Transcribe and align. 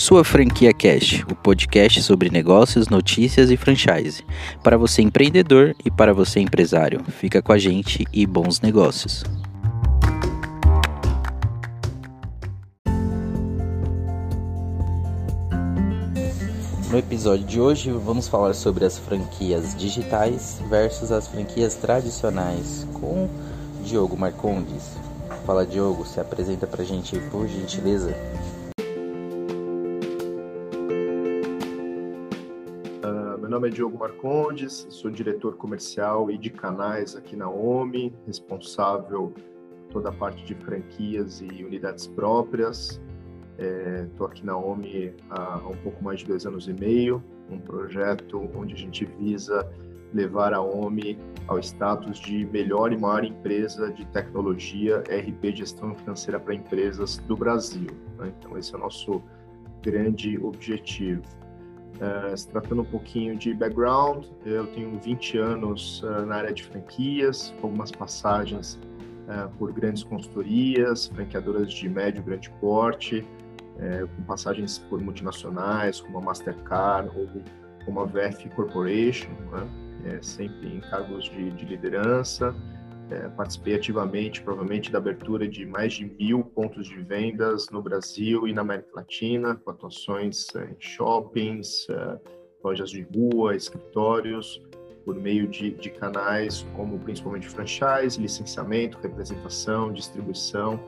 Sua 0.00 0.24
Franquia 0.24 0.72
Cash, 0.72 1.26
o 1.30 1.34
podcast 1.34 2.02
sobre 2.02 2.30
negócios, 2.30 2.88
notícias 2.88 3.50
e 3.50 3.56
franchise. 3.58 4.24
Para 4.64 4.78
você 4.78 5.02
empreendedor 5.02 5.76
e 5.84 5.90
para 5.90 6.14
você 6.14 6.40
empresário. 6.40 7.04
Fica 7.10 7.42
com 7.42 7.52
a 7.52 7.58
gente 7.58 8.06
e 8.10 8.26
bons 8.26 8.62
negócios. 8.62 9.24
No 16.90 16.96
episódio 16.96 17.46
de 17.46 17.60
hoje 17.60 17.90
vamos 17.90 18.26
falar 18.26 18.54
sobre 18.54 18.86
as 18.86 18.98
franquias 18.98 19.76
digitais 19.76 20.62
versus 20.70 21.12
as 21.12 21.28
franquias 21.28 21.74
tradicionais 21.74 22.88
com 22.94 23.28
Diogo 23.84 24.16
Marcondes. 24.16 24.96
Fala 25.44 25.66
Diogo, 25.66 26.06
se 26.06 26.18
apresenta 26.18 26.66
pra 26.66 26.84
gente 26.84 27.18
por 27.30 27.46
gentileza. 27.46 28.16
Nome 33.60 33.68
é 33.68 33.74
Diogo 33.74 33.98
Marcondes, 33.98 34.86
sou 34.88 35.10
diretor 35.10 35.54
comercial 35.54 36.30
e 36.30 36.38
de 36.38 36.48
canais 36.48 37.14
aqui 37.14 37.36
na 37.36 37.50
OMI, 37.50 38.10
responsável 38.26 39.34
por 39.34 39.92
toda 39.92 40.08
a 40.08 40.12
parte 40.12 40.42
de 40.46 40.54
franquias 40.54 41.42
e 41.42 41.62
unidades 41.62 42.06
próprias. 42.06 42.98
Estou 43.58 44.26
é, 44.26 44.30
aqui 44.30 44.46
na 44.46 44.56
OMI 44.56 45.14
há 45.28 45.58
um 45.58 45.76
pouco 45.76 46.02
mais 46.02 46.20
de 46.20 46.26
dois 46.26 46.46
anos 46.46 46.68
e 46.68 46.72
meio, 46.72 47.22
um 47.50 47.58
projeto 47.58 48.50
onde 48.54 48.72
a 48.72 48.78
gente 48.78 49.04
visa 49.04 49.70
levar 50.14 50.54
a 50.54 50.62
OMI 50.62 51.18
ao 51.46 51.58
status 51.58 52.18
de 52.18 52.46
melhor 52.46 52.94
e 52.94 52.96
maior 52.96 53.24
empresa 53.24 53.92
de 53.92 54.06
tecnologia 54.06 55.00
RP 55.00 55.54
Gestão 55.54 55.94
Financeira 55.94 56.40
para 56.40 56.54
Empresas 56.54 57.18
do 57.18 57.36
Brasil. 57.36 57.90
Né? 58.16 58.32
Então, 58.38 58.56
esse 58.56 58.74
é 58.74 58.78
o 58.78 58.80
nosso 58.80 59.22
grande 59.82 60.38
objetivo. 60.38 61.20
Uh, 61.96 62.36
se 62.36 62.48
tratando 62.48 62.82
um 62.82 62.84
pouquinho 62.84 63.36
de 63.36 63.52
background, 63.52 64.24
eu 64.46 64.66
tenho 64.68 64.98
20 64.98 65.38
anos 65.38 66.02
uh, 66.02 66.24
na 66.24 66.36
área 66.36 66.52
de 66.52 66.62
franquias, 66.62 67.54
algumas 67.62 67.90
passagens 67.90 68.80
uh, 69.28 69.50
por 69.58 69.72
grandes 69.72 70.02
consultorias, 70.02 71.08
franqueadoras 71.08 71.72
de 71.72 71.88
médio 71.88 72.20
e 72.20 72.22
grande 72.22 72.50
porte, 72.60 73.26
com 74.16 74.22
passagens 74.24 74.78
por 74.90 75.00
multinacionais, 75.00 76.02
como 76.02 76.18
a 76.18 76.20
Mastercard 76.20 77.10
ou 77.16 77.26
como 77.86 78.00
a 78.00 78.04
VF 78.04 78.46
Corporation, 78.50 79.30
né? 80.04 80.18
sempre 80.20 80.76
em 80.76 80.80
cargos 80.80 81.24
de, 81.24 81.50
de 81.52 81.64
liderança. 81.64 82.54
Participei 83.36 83.74
ativamente, 83.74 84.42
provavelmente, 84.42 84.90
da 84.90 84.98
abertura 84.98 85.48
de 85.48 85.66
mais 85.66 85.94
de 85.94 86.04
mil 86.04 86.44
pontos 86.44 86.86
de 86.86 87.00
vendas 87.02 87.68
no 87.70 87.82
Brasil 87.82 88.46
e 88.46 88.52
na 88.52 88.62
América 88.62 88.90
Latina, 88.94 89.54
com 89.56 89.70
atuações 89.70 90.46
em 90.54 90.76
shoppings, 90.78 91.86
lojas 92.62 92.90
de 92.90 93.02
rua, 93.02 93.56
escritórios, 93.56 94.62
por 95.04 95.14
meio 95.14 95.48
de, 95.48 95.70
de 95.72 95.90
canais 95.90 96.66
como 96.76 96.98
principalmente 96.98 97.48
franchise, 97.48 98.20
licenciamento, 98.20 98.98
representação, 98.98 99.92
distribuição 99.92 100.78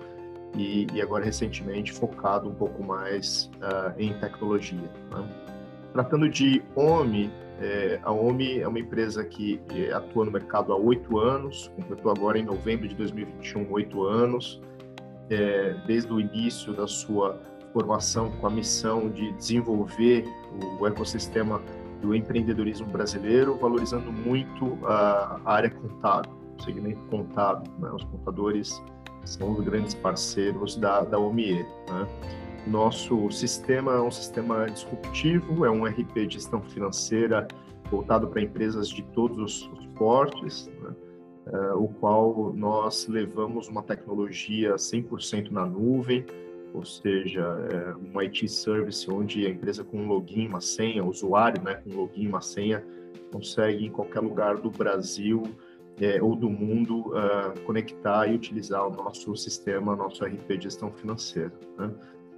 e, 0.57 0.87
e 0.93 1.01
agora 1.01 1.25
recentemente 1.25 1.93
focado 1.93 2.49
um 2.49 2.55
pouco 2.55 2.83
mais 2.83 3.51
uh, 3.57 3.99
em 3.99 4.13
tecnologia. 4.19 4.91
Né? 5.11 5.29
Tratando 5.93 6.29
de 6.29 6.63
OMI, 6.75 7.31
é, 7.61 8.01
a 8.03 8.11
OMI 8.11 8.61
é 8.61 8.69
uma 8.69 8.79
empresa 8.79 9.25
que 9.25 9.61
é, 9.71 9.93
atua 9.93 10.25
no 10.25 10.31
mercado 10.31 10.73
há 10.73 10.77
oito 10.77 11.19
anos, 11.19 11.71
completou 11.77 12.11
agora 12.11 12.39
em 12.39 12.45
novembro 12.45 12.89
de 12.89 12.95
2021 12.95 13.71
oito 13.73 14.05
anos, 14.05 14.61
é, 15.31 15.75
desde 15.87 16.13
o 16.13 16.21
início 16.21 16.73
da 16.73 16.87
sua 16.87 17.39
formação 17.73 18.31
com 18.33 18.47
a 18.47 18.51
missão 18.51 19.09
de 19.09 19.33
desenvolver 19.33 20.25
o 20.79 20.87
ecossistema 20.87 21.61
do 22.03 22.15
empreendedorismo 22.15 22.87
brasileiro, 22.89 23.57
valorizando 23.57 24.13
muito 24.13 24.79
a, 24.85 25.41
área 25.45 25.71
contábil, 25.71 26.33
o 26.59 26.63
segmento 26.63 27.01
contábil. 27.07 27.73
Né? 27.79 27.91
Os 27.93 28.05
contadores 28.05 28.83
são 29.25 29.53
os 29.53 29.61
grandes 29.61 29.95
parceiros 29.95 30.77
da, 30.77 31.03
da 31.03 31.19
OMIE. 31.19 31.63
Né? 31.63 32.09
Nosso 32.67 33.31
sistema 33.31 33.95
é 33.95 34.01
um 34.01 34.11
sistema 34.11 34.67
disruptivo, 34.67 35.65
é 35.65 35.71
um 35.71 35.85
RP 35.85 36.27
de 36.27 36.35
gestão 36.35 36.63
financeira 36.63 37.49
voltado 37.91 38.29
para 38.29 38.41
empresas 38.41 38.89
de 38.89 39.03
todos 39.03 39.69
os 39.73 39.87
portes, 39.99 40.71
né? 40.81 40.95
é, 41.47 41.75
o 41.75 41.89
qual 41.89 42.53
nós 42.55 43.07
levamos 43.09 43.69
uma 43.69 43.83
tecnologia 43.83 44.77
100% 44.77 45.51
na 45.51 45.67
nuvem, 45.67 46.25
ou 46.73 46.85
seja, 46.85 47.43
é 47.71 47.95
um 47.95 48.19
IT 48.21 48.49
service 48.49 49.11
onde 49.11 49.47
a 49.47 49.51
empresa 49.51 49.85
com 49.85 49.99
um 49.99 50.09
login, 50.09 50.47
uma 50.47 50.61
senha, 50.61 51.05
o 51.05 51.09
usuário 51.09 51.63
né, 51.63 51.75
com 51.75 51.91
um 51.91 51.97
login, 51.97 52.29
uma 52.29 52.41
senha, 52.41 52.83
consegue 53.31 53.87
em 53.87 53.91
qualquer 53.91 54.21
lugar 54.21 54.57
do 54.57 54.71
Brasil 54.71 55.43
é, 56.01 56.23
ou 56.23 56.35
do 56.35 56.49
mundo 56.49 57.09
uh, 57.09 57.61
conectar 57.67 58.27
e 58.27 58.35
utilizar 58.35 58.87
o 58.87 58.91
nosso 58.91 59.37
sistema, 59.37 59.95
nosso 59.95 60.25
RP 60.25 60.57
de 60.57 60.65
gestão 60.65 60.91
financeira. 60.91 61.53
Né? 61.77 61.91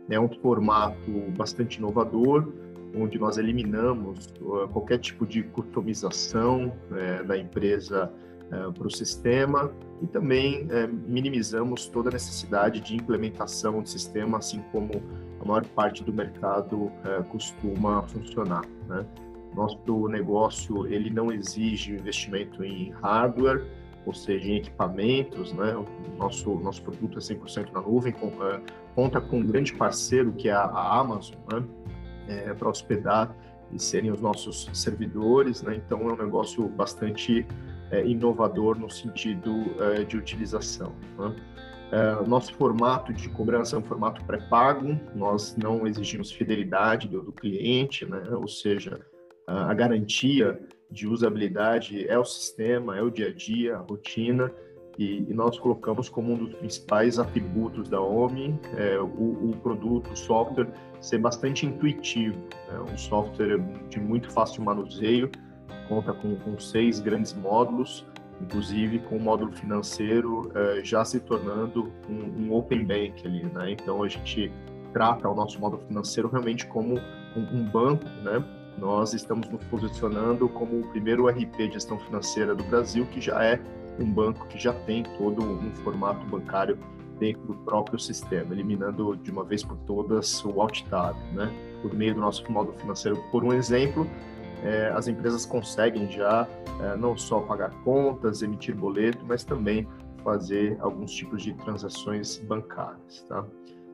É 0.09 0.21
um 0.21 0.29
formato 0.29 1.11
bastante 1.37 1.79
inovador, 1.79 2.53
onde 2.97 3.19
nós 3.19 3.39
eliminamos 3.39 4.27
uh, 4.41 4.69
qualquer 4.69 4.99
tipo 4.99 5.27
de 5.27 5.43
customização 5.43 6.73
uh, 6.91 7.27
da 7.27 7.37
empresa 7.37 8.13
uh, 8.47 8.73
para 8.73 8.87
o 8.87 8.91
sistema 8.91 9.73
e 10.01 10.07
também 10.07 10.65
uh, 10.65 10.69
minimizamos 11.09 11.87
toda 11.87 12.11
a 12.11 12.13
necessidade 12.13 12.81
de 12.81 12.95
implementação 12.95 13.83
de 13.83 13.91
sistema, 13.91 14.39
assim 14.39 14.63
como 14.71 15.03
a 15.41 15.45
maior 15.45 15.65
parte 15.67 16.05
do 16.05 16.13
mercado 16.13 16.91
costuma 17.29 18.03
funcionar. 18.03 18.65
Né? 18.89 19.05
Nosso 19.55 20.09
negócio 20.09 20.87
ele 20.87 21.11
não 21.11 21.31
exige 21.31 21.93
investimento 21.93 22.65
em 22.65 22.91
hardware, 22.93 23.63
ou 24.07 24.13
seja, 24.13 24.49
em 24.49 24.57
equipamentos, 24.57 25.53
né? 25.53 25.75
O 25.77 25.87
nosso 26.19 26.55
nosso 26.57 26.83
produto 26.83 27.19
é 27.19 27.21
100% 27.21 27.73
na 27.73 27.81
nuvem, 27.81 28.13
com, 28.13 28.29
uh, 28.29 28.61
conta 28.95 29.21
com 29.21 29.39
um 29.39 29.47
grande 29.47 29.75
parceiro 29.75 30.33
que 30.33 30.49
é 30.49 30.53
a, 30.53 30.65
a 30.65 30.99
Amazon, 31.01 31.37
né? 31.53 31.65
É, 32.27 32.55
para 32.55 32.69
hospedar 32.69 33.37
e 33.71 33.83
serem 33.83 34.11
os 34.11 34.21
nossos 34.21 34.71
servidores, 34.73 35.63
né? 35.63 35.77
Então 35.77 36.01
é 36.09 36.13
um 36.13 36.17
negócio 36.17 36.67
bastante 36.69 37.47
é, 37.91 38.07
inovador 38.07 38.79
no 38.79 38.91
sentido 38.91 39.51
é, 39.81 40.05
de 40.05 40.17
utilização. 40.17 40.93
Né? 41.19 41.37
É, 41.93 42.27
nosso 42.27 42.55
formato 42.55 43.13
de 43.13 43.29
cobrança 43.29 43.77
é 43.77 43.79
um 43.79 43.83
formato 43.83 44.25
pré-pago, 44.25 44.99
nós 45.15 45.57
não 45.57 45.87
exigimos 45.87 46.33
fidelidade 46.33 47.09
do, 47.09 47.23
do 47.23 47.33
cliente, 47.33 48.05
né? 48.05 48.23
ou 48.33 48.49
seja, 48.49 49.01
a 49.47 49.75
garantia 49.75 50.59
de 50.91 51.07
usabilidade 51.07 52.07
é 52.09 52.19
o 52.19 52.25
sistema, 52.25 52.97
é 52.97 53.03
o 53.03 53.11
dia 53.11 53.29
a 53.29 53.33
dia, 53.33 53.77
a 53.77 53.81
rotina, 53.81 54.51
e, 54.99 55.25
e 55.29 55.35
nós 55.35 55.59
colocamos 55.59 56.09
como 56.09 56.33
um 56.33 56.37
dos 56.37 56.55
principais 56.55 57.19
atributos 57.19 57.89
da 57.89 58.01
OMI 58.01 58.59
é, 58.77 58.99
o, 58.99 59.51
o, 59.51 59.57
produto, 59.63 60.13
o 60.13 60.17
software, 60.17 60.69
ser 61.01 61.19
bastante 61.19 61.67
intuitivo, 61.67 62.39
né? 62.69 62.81
um 62.93 62.97
software 62.97 63.59
de 63.89 64.01
muito 64.01 64.31
fácil 64.31 64.63
manuseio, 64.63 65.31
conta 65.89 66.13
com, 66.13 66.37
com 66.37 66.59
seis 66.59 67.01
grandes 67.01 67.35
módulos, 67.35 68.07
inclusive 68.41 69.01
com 69.01 69.17
o 69.17 69.21
módulo 69.21 69.53
financeiro 69.53 70.51
é, 70.55 70.85
já 70.85 71.05
se 71.05 71.21
tornando 71.21 71.93
um, 72.09 72.45
um, 72.45 72.53
open 72.53 72.85
bank 72.85 73.27
ali, 73.27 73.45
né? 73.45 73.73
Então 73.73 74.03
a 74.03 74.09
gente 74.09 74.51
trata 74.93 75.29
o 75.29 75.35
nosso 75.35 75.61
módulo 75.61 75.83
financeiro 75.87 76.29
realmente 76.29 76.67
como 76.67 76.99
um, 77.37 77.41
um 77.53 77.65
banco, 77.65 78.05
né? 78.23 78.43
Nós 78.79 79.15
estamos 79.15 79.49
nos 79.49 79.63
posicionando 79.65 80.49
como 80.49 80.81
o 80.81 80.89
primeiro 80.89 81.27
RP 81.29 81.57
de 81.57 81.75
gestão 81.75 81.99
financeira 81.99 82.55
do 82.55 82.65
Brasil, 82.65 83.07
que 83.07 83.21
já 83.21 83.43
é 83.43 83.61
um 83.99 84.11
banco 84.11 84.47
que 84.47 84.59
já 84.59 84.73
tem 84.73 85.03
todo 85.17 85.43
um 85.43 85.71
formato 85.77 86.25
bancário 86.27 86.79
dentro 87.19 87.43
do 87.43 87.55
próprio 87.55 87.99
sistema, 87.99 88.53
eliminando 88.53 89.17
de 89.17 89.31
uma 89.31 89.45
vez 89.45 89.63
por 89.63 89.77
todas 89.79 90.45
o 90.45 90.61
alt-tab, 90.61 91.17
né? 91.33 91.53
Por 91.81 91.95
meio 91.95 92.15
do 92.15 92.21
nosso 92.21 92.51
módulo 92.51 92.77
financeiro, 92.79 93.23
por 93.31 93.45
um 93.45 93.53
exemplo, 93.53 94.07
é, 94.65 94.89
as 94.89 95.07
empresas 95.07 95.47
conseguem 95.47 96.11
já 96.11 96.49
é, 96.81 96.97
não 96.97 97.17
só 97.17 97.41
pagar 97.41 97.71
contas, 97.85 98.43
emitir 98.43 98.75
boleto, 98.75 99.25
mas 99.27 99.45
também 99.45 99.87
fazer 100.25 100.77
alguns 100.81 101.13
tipos 101.13 101.43
de 101.43 101.53
transações 101.53 102.39
bancárias, 102.39 103.23
tá? 103.29 103.45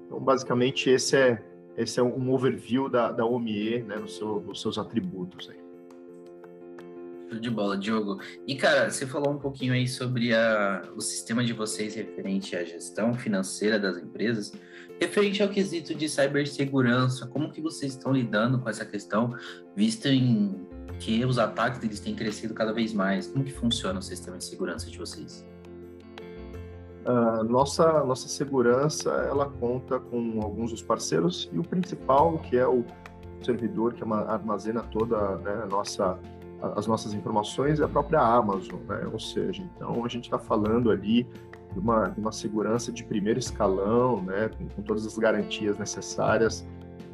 Então, 0.06 0.20
basicamente, 0.20 0.88
esse 0.88 1.16
é 1.16 1.49
esse 1.80 1.98
é 1.98 2.02
um 2.02 2.30
overview 2.30 2.88
da, 2.88 3.10
da 3.10 3.24
OMIE, 3.24 3.82
né, 3.82 3.96
no 3.96 4.08
seu, 4.08 4.40
nos 4.40 4.60
seus 4.60 4.76
atributos 4.76 5.48
aí. 5.48 5.58
De 7.40 7.48
bola, 7.48 7.78
Diogo. 7.78 8.18
E, 8.46 8.56
cara, 8.56 8.90
você 8.90 9.06
falou 9.06 9.32
um 9.32 9.38
pouquinho 9.38 9.72
aí 9.72 9.86
sobre 9.86 10.34
a, 10.34 10.82
o 10.96 11.00
sistema 11.00 11.44
de 11.44 11.52
vocês 11.52 11.94
referente 11.94 12.56
à 12.56 12.64
gestão 12.64 13.14
financeira 13.14 13.78
das 13.78 13.96
empresas. 13.98 14.52
Referente 15.00 15.40
ao 15.42 15.48
quesito 15.48 15.94
de 15.94 16.08
cibersegurança, 16.08 17.26
como 17.28 17.50
que 17.50 17.60
vocês 17.60 17.92
estão 17.92 18.12
lidando 18.12 18.58
com 18.58 18.68
essa 18.68 18.84
questão, 18.84 19.34
visto 19.76 20.06
em 20.06 20.66
que 20.98 21.24
os 21.24 21.38
ataques 21.38 21.82
eles 21.82 22.00
têm 22.00 22.14
crescido 22.14 22.52
cada 22.52 22.72
vez 22.72 22.92
mais? 22.92 23.28
Como 23.28 23.44
que 23.44 23.52
funciona 23.52 24.00
o 24.00 24.02
sistema 24.02 24.36
de 24.36 24.44
segurança 24.44 24.90
de 24.90 24.98
vocês? 24.98 25.46
Uh, 27.04 27.42
nossa 27.44 28.04
nossa 28.04 28.28
segurança 28.28 29.10
ela 29.10 29.46
conta 29.48 29.98
com 29.98 30.42
alguns 30.42 30.70
dos 30.70 30.82
parceiros 30.82 31.48
e 31.50 31.58
o 31.58 31.62
principal 31.62 32.38
que 32.38 32.58
é 32.58 32.68
o 32.68 32.84
servidor 33.42 33.94
que 33.94 34.04
armazena 34.04 34.82
toda 34.82 35.36
né, 35.36 35.66
nossa 35.70 36.18
as 36.76 36.86
nossas 36.86 37.14
informações 37.14 37.80
é 37.80 37.84
a 37.84 37.88
própria 37.88 38.20
Amazon, 38.20 38.80
né? 38.86 39.08
Ou 39.10 39.18
seja, 39.18 39.62
então 39.62 40.04
a 40.04 40.08
gente 40.08 40.24
está 40.24 40.38
falando 40.38 40.90
ali 40.90 41.26
de 41.72 41.78
uma, 41.78 42.08
de 42.08 42.20
uma 42.20 42.32
segurança 42.32 42.92
de 42.92 43.02
primeiro 43.04 43.38
escalão, 43.38 44.22
né? 44.22 44.50
Com, 44.56 44.68
com 44.68 44.82
todas 44.82 45.06
as 45.06 45.16
garantias 45.16 45.78
necessárias 45.78 46.66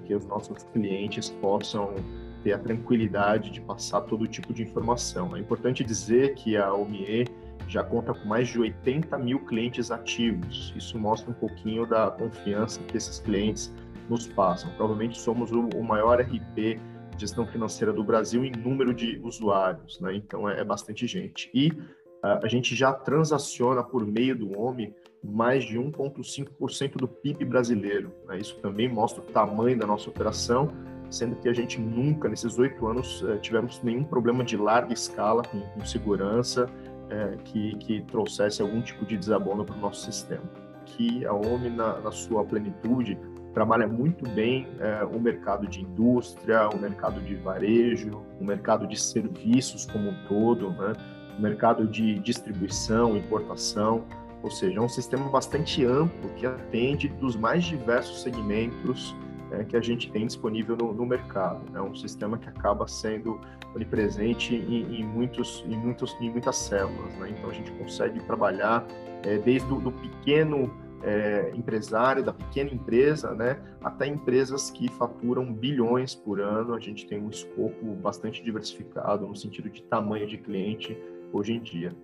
que 0.05 0.15
os 0.15 0.27
nossos 0.27 0.65
clientes 0.73 1.31
possam 1.41 1.95
ter 2.43 2.53
a 2.53 2.59
tranquilidade 2.59 3.51
de 3.51 3.61
passar 3.61 4.03
todo 4.03 4.27
tipo 4.27 4.53
de 4.53 4.63
informação. 4.63 5.37
É 5.37 5.41
importante 5.41 5.85
dizer 5.85 6.35
que 6.35 6.57
a 6.57 6.73
OMIE 6.73 7.27
já 7.69 7.83
conta 7.83 8.15
com 8.15 8.27
mais 8.27 8.49
de 8.49 8.59
80 8.59 9.19
mil 9.19 9.41
clientes 9.41 9.91
ativos. 9.91 10.73
Isso 10.77 10.99
mostra 10.99 11.31
um 11.31 11.35
pouquinho 11.35 11.87
da 11.87 12.11
confiança 12.11 12.81
que 12.85 12.97
esses 12.97 13.19
clientes 13.19 13.73
nos 14.09 14.27
passam. 14.27 14.71
Provavelmente 14.77 15.19
somos 15.19 15.51
o, 15.51 15.83
maior 15.83 16.21
RP 16.21 16.81
gestão 17.19 17.47
financeira 17.47 17.93
do 17.93 18.05
Brasil 18.05 18.45
em 18.45 18.53
número 18.53 18.95
de 18.95 19.19
usuários, 19.23 19.99
né? 20.01 20.15
Então 20.15 20.49
é, 20.49 20.61
é 20.61 20.65
bastante 20.65 21.07
gente. 21.07 21.51
E 21.53 21.71
uh, 21.71 22.41
a 22.43 22.49
gente 22.49 22.75
já 22.75 22.93
transaciona 22.93 23.83
por 23.83 24.07
meio 24.07 24.37
do 24.37 24.59
OMI 24.59 24.95
mais 25.25 25.65
de 25.65 25.79
1,5% 25.79 26.97
do 26.97 27.09
PIB 27.09 27.45
brasileiro. 27.47 28.13
Né? 28.27 28.39
Isso 28.39 28.57
também 28.61 28.89
mostra 28.89 29.23
o 29.23 29.27
tamanho 29.27 29.77
da 29.79 29.87
nossa 29.87 30.09
operação, 30.09 30.71
sendo 31.11 31.37
que 31.37 31.49
a 31.49 31.53
gente 31.53 31.81
nunca, 31.81 32.29
nesses 32.29 32.59
oito 32.59 32.87
anos, 32.87 33.23
uh, 33.23 33.39
tivemos 33.39 33.83
nenhum 33.83 34.05
problema 34.05 34.45
de 34.45 34.57
larga 34.57 34.93
escala 34.93 35.43
com, 35.43 35.61
com 35.61 35.85
segurança 35.85 36.71
uh, 37.07 37.37
que, 37.45 37.77
que 37.77 38.03
trouxesse 38.03 38.63
algum 38.63 38.81
tipo 38.81 39.05
de 39.05 39.17
desabono 39.17 39.65
para 39.65 39.77
o 39.77 39.81
nosso 39.81 40.05
sistema. 40.05 40.45
Que 40.85 41.27
a 41.27 41.33
OMI, 41.33 41.71
na, 41.71 42.01
na 42.01 42.13
sua 42.13 42.45
plenitude, 42.45 43.19
trabalha 43.57 43.89
muito 43.89 44.29
bem 44.29 44.69
é, 44.79 45.03
o 45.03 45.19
mercado 45.19 45.67
de 45.67 45.81
indústria, 45.81 46.69
o 46.69 46.79
mercado 46.79 47.23
de 47.23 47.35
varejo, 47.37 48.23
o 48.39 48.45
mercado 48.45 48.87
de 48.87 49.01
serviços 49.01 49.87
como 49.87 50.11
um 50.11 50.25
todo, 50.29 50.71
né? 50.73 50.93
o 51.39 51.41
mercado 51.41 51.87
de 51.87 52.19
distribuição, 52.19 53.17
importação, 53.17 54.05
ou 54.43 54.51
seja, 54.51 54.79
é 54.79 54.83
um 54.83 54.89
sistema 54.91 55.29
bastante 55.31 55.85
amplo 55.87 56.29
que 56.37 56.47
atende 56.47 57.09
dos 57.09 57.35
mais 57.35 57.65
diversos 57.65 58.21
segmentos 58.23 59.17
é, 59.59 59.65
que 59.65 59.77
a 59.77 59.81
gente 59.81 60.11
tem 60.11 60.27
disponível 60.27 60.77
no, 60.77 60.93
no, 60.93 61.07
mercado. 61.07 61.65
É 61.77 61.81
um 61.81 61.95
sistema 61.95 62.39
que 62.39 62.49
acaba 62.49 62.87
sendo 62.87 63.41
onipresente 63.75 64.55
em, 64.55 65.01
em 65.01 65.05
muitos, 65.05 65.65
em, 65.67 65.77
muitos, 65.77 66.17
em 66.21 66.31
muitas 66.31 66.57
células. 66.57 67.13
Né? 67.19 67.35
Então, 67.37 67.51
a 67.51 67.53
gente 67.53 67.71
consegue 67.73 68.21
trabalhar 68.21 68.87
é, 69.23 69.39
desde 69.39 69.73
o 69.73 69.93
pequeno 69.93 70.73
é, 71.03 71.53
empresário, 71.55 72.23
da 72.23 72.33
pequena 72.33 72.71
empresa, 72.71 73.33
né, 73.35 73.59
até 73.83 74.07
empresas 74.07 74.71
que 74.71 74.89
faturam 74.89 75.53
bilhões 75.53 76.15
por 76.15 76.41
ano. 76.41 76.75
A 76.75 76.81
gente 76.81 77.07
tem 77.07 77.23
um 77.23 77.31
escopo 77.31 77.95
bastante 77.95 78.43
diversificado 78.43 79.27
no 79.27 79.37
sentido 79.37 79.71
de 79.71 79.83
tamanho 79.83 80.27
de 80.27 80.39
cliente 80.39 80.97
hoje 81.33 81.53
em 81.53 81.61
dia. 81.61 81.95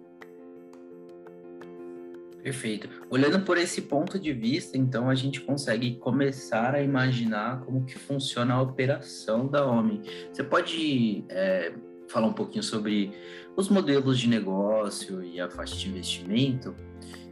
Perfeito. 2.42 2.88
Olhando 3.08 3.44
por 3.44 3.56
esse 3.56 3.82
ponto 3.82 4.18
de 4.18 4.32
vista, 4.32 4.76
então 4.76 5.08
a 5.08 5.14
gente 5.14 5.40
consegue 5.40 5.94
começar 5.96 6.74
a 6.74 6.82
imaginar 6.82 7.60
como 7.60 7.84
que 7.84 7.96
funciona 7.96 8.54
a 8.54 8.60
operação 8.60 9.46
da 9.46 9.64
OMI. 9.64 10.02
Você 10.32 10.42
pode 10.42 11.24
é, 11.28 11.72
falar 12.08 12.26
um 12.26 12.32
pouquinho 12.32 12.64
sobre 12.64 13.12
os 13.56 13.68
modelos 13.68 14.18
de 14.18 14.28
negócio 14.28 15.22
e 15.22 15.40
a 15.40 15.48
faixa 15.48 15.76
de 15.76 15.88
investimento? 15.88 16.74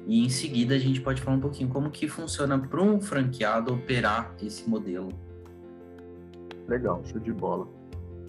E 0.07 0.25
em 0.25 0.29
seguida 0.29 0.77
a 0.77 0.79
gente 0.79 1.01
pode 1.01 1.21
falar 1.21 1.37
um 1.37 1.41
pouquinho 1.41 1.69
como 1.69 1.91
que 1.91 2.09
funciona 2.09 2.57
para 2.57 2.81
um 2.81 3.01
franqueado 3.01 3.75
operar 3.75 4.35
esse 4.41 4.69
modelo. 4.71 5.09
Legal, 6.69 7.03
show 7.05 7.19
de 7.21 7.33
bola. 7.33 7.69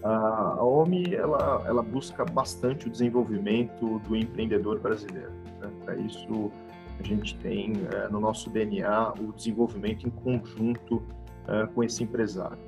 A 0.04 0.64
OMI 0.64 1.14
ela, 1.14 1.64
ela 1.68 1.84
busca 1.84 2.26
bastante 2.26 2.88
o 2.88 2.90
desenvolvimento 2.90 4.00
do 4.00 4.16
empreendedor 4.16 4.80
brasileiro. 4.80 5.32
Né? 5.60 5.72
Para 5.86 5.96
isso 5.98 6.52
a 7.02 7.04
gente 7.04 7.36
tem 7.38 7.74
é, 7.94 8.08
no 8.10 8.20
nosso 8.20 8.50
DNA 8.50 9.14
o 9.20 9.34
desenvolvimento 9.34 10.08
em 10.08 10.12
conjunto 10.12 11.04
é, 11.48 11.66
com 11.68 11.84
esse 11.84 12.04
empresário. 12.04 12.60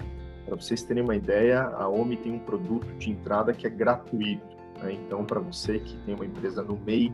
Para 0.45 0.56
vocês 0.56 0.83
terem 0.83 1.03
uma 1.03 1.15
ideia, 1.15 1.62
a 1.62 1.88
OMI 1.88 2.18
tem 2.18 2.33
um 2.33 2.39
produto 2.39 2.88
de 2.97 3.12
entrada 3.12 3.53
que 3.53 3.65
é 3.65 3.69
gratuito. 3.69 4.45
Né? 4.81 4.94
Então, 4.94 5.24
para 5.24 5.39
você 5.39 5.80
que 5.80 5.95
tem 6.00 6.13
uma 6.13 6.25
empresa 6.25 6.62
no 6.62 6.77
MEI, 6.77 7.13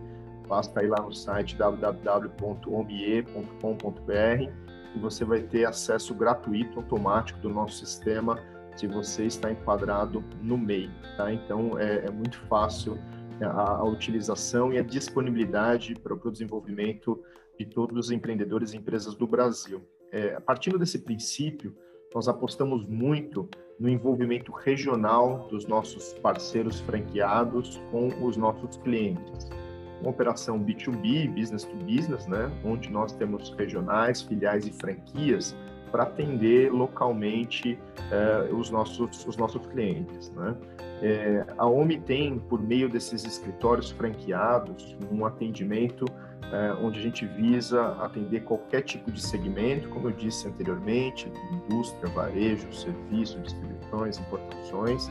Basta 0.49 0.83
ir 0.83 0.87
lá 0.87 0.99
no 0.99 1.13
site 1.13 1.55
www.omie.com.br 1.55 4.51
e 4.95 4.99
você 4.99 5.23
vai 5.23 5.41
ter 5.41 5.65
acesso 5.65 6.15
gratuito, 6.15 6.79
automático 6.79 7.39
do 7.39 7.49
nosso 7.49 7.85
sistema 7.85 8.39
se 8.75 8.87
você 8.87 9.25
está 9.25 9.51
enquadrado 9.51 10.23
no 10.41 10.57
MEI. 10.57 10.89
Tá? 11.15 11.31
Então, 11.31 11.77
é, 11.77 12.07
é 12.07 12.09
muito 12.09 12.39
fácil 12.47 12.97
a, 13.45 13.77
a, 13.77 13.83
utilização 13.83 14.73
e 14.73 14.77
a 14.77 14.81
disponibilidade 14.81 15.95
para 15.95 16.13
o 16.13 16.31
desenvolvimento 16.31 17.21
de 17.57 17.65
todos 17.65 18.05
os 18.05 18.11
empreendedores 18.11 18.73
e 18.73 18.77
empresas 18.77 19.15
do 19.15 19.27
Brasil. 19.27 19.81
É, 20.11 20.35
a 20.35 20.41
partir 20.41 20.77
desse 20.77 20.99
princípio, 20.99 21.75
nós 22.13 22.27
apostamos 22.27 22.85
muito 22.85 23.47
no 23.79 23.87
envolvimento 23.87 24.51
regional 24.51 25.47
dos 25.49 25.65
nossos 25.65 26.13
parceiros 26.13 26.79
franqueados 26.81 27.79
com 27.91 28.07
os 28.25 28.35
nossos 28.35 28.77
clientes 28.77 29.49
uma 30.01 30.11
operação 30.11 30.59
B2B, 30.59 31.29
business 31.33 31.63
to 31.63 31.75
business, 31.77 32.25
né, 32.27 32.51
onde 32.63 32.89
nós 32.89 33.11
temos 33.13 33.53
regionais, 33.57 34.21
filiais 34.21 34.65
e 34.65 34.71
franquias 34.71 35.55
para 35.91 36.03
atender 36.03 36.71
localmente 36.71 37.77
eh, 38.11 38.49
os, 38.53 38.69
nossos, 38.69 39.25
os 39.25 39.35
nossos 39.35 39.65
clientes. 39.67 40.29
Né? 40.31 40.55
É, 41.01 41.45
a 41.57 41.65
OMI 41.65 41.99
tem, 41.99 42.39
por 42.39 42.61
meio 42.61 42.89
desses 42.89 43.23
escritórios 43.25 43.89
franqueados, 43.91 44.97
um 45.11 45.25
atendimento 45.25 46.05
é, 46.51 46.73
onde 46.81 46.99
a 46.99 47.01
gente 47.01 47.25
visa 47.25 47.91
atender 48.01 48.43
qualquer 48.43 48.81
tipo 48.81 49.11
de 49.11 49.21
segmento, 49.21 49.87
como 49.89 50.07
eu 50.07 50.11
disse 50.11 50.47
anteriormente, 50.47 51.31
indústria, 51.51 52.11
varejo, 52.13 52.73
serviço, 52.73 53.39
distribuições, 53.39 54.17
importações, 54.17 55.09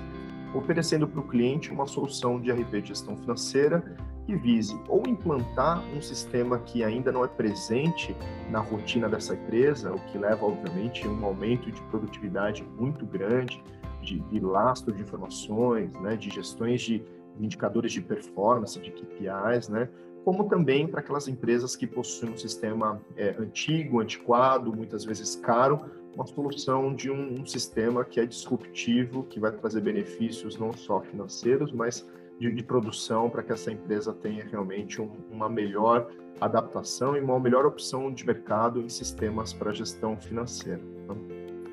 oferecendo 0.55 1.06
para 1.06 1.20
o 1.20 1.29
cliente 1.29 1.70
uma 1.70 1.87
solução 1.87 2.41
de 2.41 2.50
RP 2.50 2.82
de 2.82 2.88
gestão 2.88 3.17
financeira 3.17 3.82
que 4.26 4.34
vise 4.37 4.79
ou 4.88 5.02
implantar 5.06 5.82
um 5.96 6.02
sistema 6.02 6.58
que 6.58 6.84
ainda 6.84 7.11
não 7.11 7.25
é 7.25 7.29
presente 7.29 8.14
na 8.50 8.61
rotina 8.61 9.08
dessa 9.08 9.34
empresa, 9.34 9.93
o 9.93 9.99
que 10.06 10.19
leva, 10.19 10.44
obviamente, 10.44 11.06
a 11.06 11.10
um 11.10 11.24
aumento 11.24 11.70
de 11.70 11.81
produtividade 11.82 12.63
muito 12.79 13.06
grande, 13.06 13.63
de, 14.02 14.20
de 14.20 14.40
lastro 14.40 14.94
de 14.94 15.02
informações, 15.02 15.93
né, 16.00 16.17
de 16.17 16.31
gestões 16.31 16.81
de 16.81 17.02
indicadores 17.38 17.93
de 17.93 18.00
performance, 18.00 18.78
de 18.81 18.90
KPIs, 18.90 19.69
né, 19.69 19.88
como 20.24 20.48
também 20.48 20.86
para 20.86 21.00
aquelas 21.00 21.28
empresas 21.28 21.74
que 21.74 21.86
possuem 21.86 22.32
um 22.32 22.36
sistema 22.36 23.00
é, 23.17 23.31
antigo, 23.38 24.00
antiquado, 24.00 24.74
muitas 24.74 25.05
vezes 25.05 25.36
caro, 25.36 25.81
uma 26.14 26.26
solução 26.26 26.94
de 26.94 27.10
um, 27.10 27.40
um 27.40 27.46
sistema 27.46 28.05
que 28.05 28.19
é 28.19 28.26
disruptivo, 28.26 29.22
que 29.24 29.38
vai 29.38 29.52
trazer 29.52 29.81
benefícios 29.81 30.58
não 30.58 30.72
só 30.72 31.00
financeiros, 31.00 31.72
mas 31.72 32.06
de, 32.38 32.52
de 32.52 32.62
produção 32.62 33.31
para 33.31 33.43
que 33.43 33.52
essa 33.52 33.70
empresa 33.70 34.12
tenha 34.12 34.44
realmente 34.44 35.00
um, 35.00 35.10
uma 35.31 35.48
melhor 35.48 36.10
adaptação 36.40 37.17
e 37.17 37.20
uma 37.20 37.38
melhor 37.38 37.67
opção 37.67 38.12
de 38.12 38.26
mercado 38.26 38.81
em 38.81 38.88
sistemas 38.88 39.52
para 39.52 39.72
gestão 39.72 40.17
financeira. 40.17 40.81
Então, 41.05 41.17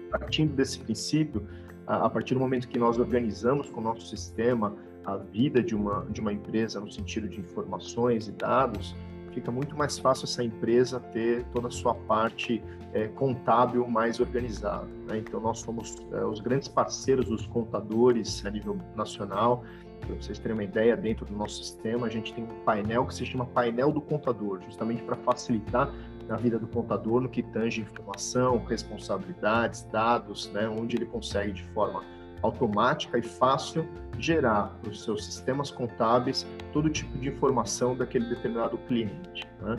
partindo 0.10 0.54
desse 0.56 0.80
princípio, 0.80 1.46
a, 1.88 2.10
partir 2.10 2.34
do 2.34 2.40
momento 2.40 2.68
que 2.68 2.80
nós 2.80 2.98
organizamos 2.98 3.70
com 3.70 3.80
o 3.80 3.84
nosso 3.84 4.06
sistema 4.08 4.76
a 5.04 5.18
vida 5.18 5.62
de 5.62 5.76
uma, 5.76 6.06
de 6.10 6.20
uma 6.20 6.34
empresa 6.34 6.80
no 6.80 6.92
sentido 6.92 7.30
de 7.30 7.40
informações 7.40 8.28
e 8.28 8.32
dados, 8.32 8.96
fica 9.32 9.52
muito 9.52 9.78
mais 9.78 10.00
fácil 10.00 10.26
essa 10.26 10.44
empresa 10.44 11.00
ter 11.00 11.44
toda 11.54 11.68
a 11.68 11.72
sua 11.72 11.94
parte 11.94 12.64
é, 12.94 13.08
contábil 13.10 13.86
mais 13.88 14.20
organizada. 14.20 14.88
Né? 15.08 15.20
Então, 15.20 15.40
nós 15.40 15.60
somos 15.60 15.96
é, 16.12 16.26
os 16.26 16.40
grandes 16.40 16.68
parceiros 16.68 17.28
dos 17.28 17.46
contadores 17.46 18.44
a 18.46 18.50
nível 18.50 18.78
nacional 18.96 19.64
para 20.06 20.16
vocês 20.16 20.38
terem 20.40 20.54
uma 20.54 20.64
ideia, 20.64 20.96
dentro 20.96 21.26
do 21.26 21.34
nosso 21.34 21.64
sistema, 21.64 22.08
a 22.08 22.10
gente 22.10 22.34
tem 22.34 22.44
um 22.44 22.64
painel 22.64 23.06
que 23.06 23.14
se 23.14 23.26
chama 23.26 23.46
painel 23.46 23.92
do 23.92 24.02
contador, 24.02 24.62
justamente 24.62 25.02
para 25.04 25.16
facilitar 25.18 25.92
na 26.28 26.38
vida 26.38 26.58
do 26.58 26.68
contador 26.68 27.22
no 27.22 27.30
que 27.30 27.44
tange 27.44 27.82
informação, 27.82 28.64
responsabilidades, 28.66 29.84
dados, 29.92 30.52
né, 30.52 30.68
onde 30.68 30.96
ele 30.98 31.06
consegue 31.06 31.54
de 31.54 31.64
forma 31.66 32.04
automática 32.42 33.18
e 33.18 33.22
fácil 33.22 33.88
gerar 34.20 34.78
para 34.82 34.90
os 34.92 35.04
seus 35.04 35.26
sistemas 35.26 35.72
contábeis 35.72 36.46
todo 36.72 36.90
tipo 36.90 37.18
de 37.18 37.30
informação 37.30 37.96
daquele 37.96 38.26
determinado 38.30 38.78
cliente. 38.88 39.48
Né? 39.62 39.78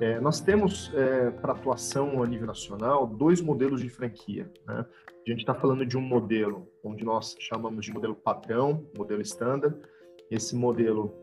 É, 0.00 0.20
nós 0.20 0.40
temos, 0.40 0.92
é, 0.94 1.30
para 1.30 1.52
atuação 1.52 2.22
a 2.22 2.26
nível 2.26 2.46
nacional, 2.46 3.06
dois 3.06 3.40
modelos 3.40 3.80
de 3.80 3.88
franquia. 3.88 4.50
Né? 4.66 4.84
A 5.26 5.30
gente 5.30 5.40
está 5.40 5.54
falando 5.54 5.86
de 5.86 5.96
um 5.96 6.00
modelo 6.00 6.68
onde 6.82 7.04
nós 7.04 7.36
chamamos 7.38 7.84
de 7.84 7.92
modelo 7.92 8.14
padrão, 8.14 8.84
modelo 8.96 9.22
standard. 9.22 9.76
Esse 10.30 10.56
modelo 10.56 11.14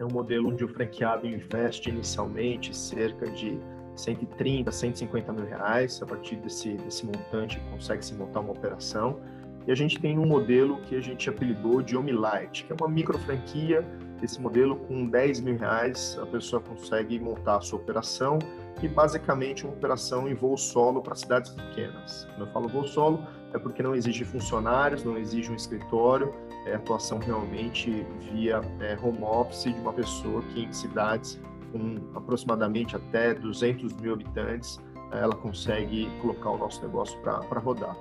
É 0.00 0.04
um 0.04 0.08
modelo 0.12 0.48
onde 0.48 0.64
o 0.64 0.68
franqueado 0.68 1.24
investe 1.24 1.88
inicialmente 1.88 2.74
cerca 2.76 3.30
de 3.30 3.56
130, 3.96 4.70
150 4.70 5.32
mil 5.32 5.46
reais. 5.46 6.00
A 6.02 6.06
partir 6.06 6.36
desse, 6.36 6.74
desse 6.74 7.06
montante, 7.06 7.60
consegue-se 7.70 8.14
montar 8.14 8.40
uma 8.40 8.52
operação. 8.52 9.20
E 9.66 9.72
a 9.72 9.74
gente 9.74 9.98
tem 9.98 10.18
um 10.18 10.26
modelo 10.26 10.78
que 10.82 10.94
a 10.94 11.00
gente 11.00 11.28
apelidou 11.28 11.80
de 11.80 11.96
Omilight, 11.96 12.64
que 12.64 12.72
é 12.72 12.76
uma 12.78 12.88
micro 12.88 13.18
franquia. 13.18 13.84
Esse 14.22 14.40
modelo, 14.40 14.76
com 14.76 15.06
10 15.06 15.40
mil 15.40 15.56
reais, 15.56 16.18
a 16.20 16.26
pessoa 16.26 16.60
consegue 16.60 17.18
montar 17.18 17.56
a 17.56 17.60
sua 17.60 17.78
operação 17.78 18.38
e 18.82 18.88
basicamente 18.88 19.64
uma 19.64 19.72
operação 19.72 20.28
em 20.28 20.34
voo 20.34 20.56
solo 20.56 21.00
para 21.00 21.14
cidades 21.14 21.50
pequenas. 21.52 22.26
Quando 22.30 22.46
eu 22.46 22.52
falo 22.52 22.68
voo 22.68 22.86
solo, 22.86 23.24
é 23.52 23.58
porque 23.58 23.82
não 23.82 23.94
exige 23.94 24.24
funcionários, 24.24 25.04
não 25.04 25.16
exige 25.16 25.50
um 25.50 25.54
escritório, 25.54 26.34
é 26.66 26.74
atuação 26.74 27.18
realmente 27.18 28.04
via 28.32 28.60
é, 28.80 28.98
home 29.00 29.22
office 29.22 29.64
de 29.64 29.80
uma 29.80 29.92
pessoa 29.92 30.42
que 30.52 30.64
em 30.64 30.72
cidades 30.72 31.40
com 31.74 32.16
aproximadamente 32.16 32.94
até 32.94 33.34
200 33.34 33.92
mil 33.94 34.14
habitantes, 34.14 34.78
ela 35.10 35.34
consegue 35.34 36.08
colocar 36.22 36.50
o 36.50 36.58
nosso 36.58 36.80
negócio 36.82 37.18
para 37.20 37.58
rodar. 37.58 37.96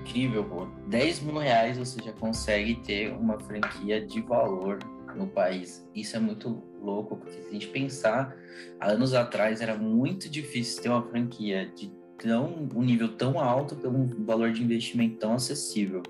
Incrível, 0.00 0.44
pô. 0.44 0.66
10 0.86 1.20
mil 1.22 1.38
reais 1.38 1.76
você 1.76 2.00
já 2.00 2.12
consegue 2.12 2.76
ter 2.76 3.12
uma 3.12 3.40
franquia 3.40 4.00
de 4.00 4.20
valor 4.20 4.78
no 5.16 5.26
país. 5.26 5.84
Isso 5.92 6.16
é 6.16 6.20
muito 6.20 6.62
louco, 6.80 7.16
porque 7.16 7.32
se 7.32 7.48
a 7.48 7.52
gente 7.52 7.66
pensar, 7.66 8.36
há 8.78 8.92
anos 8.92 9.14
atrás 9.14 9.60
era 9.60 9.76
muito 9.76 10.30
difícil 10.30 10.80
ter 10.80 10.88
uma 10.90 11.02
franquia 11.02 11.66
de 11.74 11.92
tão, 12.16 12.68
um 12.74 12.82
nível 12.82 13.16
tão 13.16 13.40
alto 13.40 13.74
pelo 13.74 13.98
um 13.98 14.24
valor 14.24 14.52
de 14.52 14.62
investimento 14.62 15.18
tão 15.18 15.34
acessível. 15.34 16.02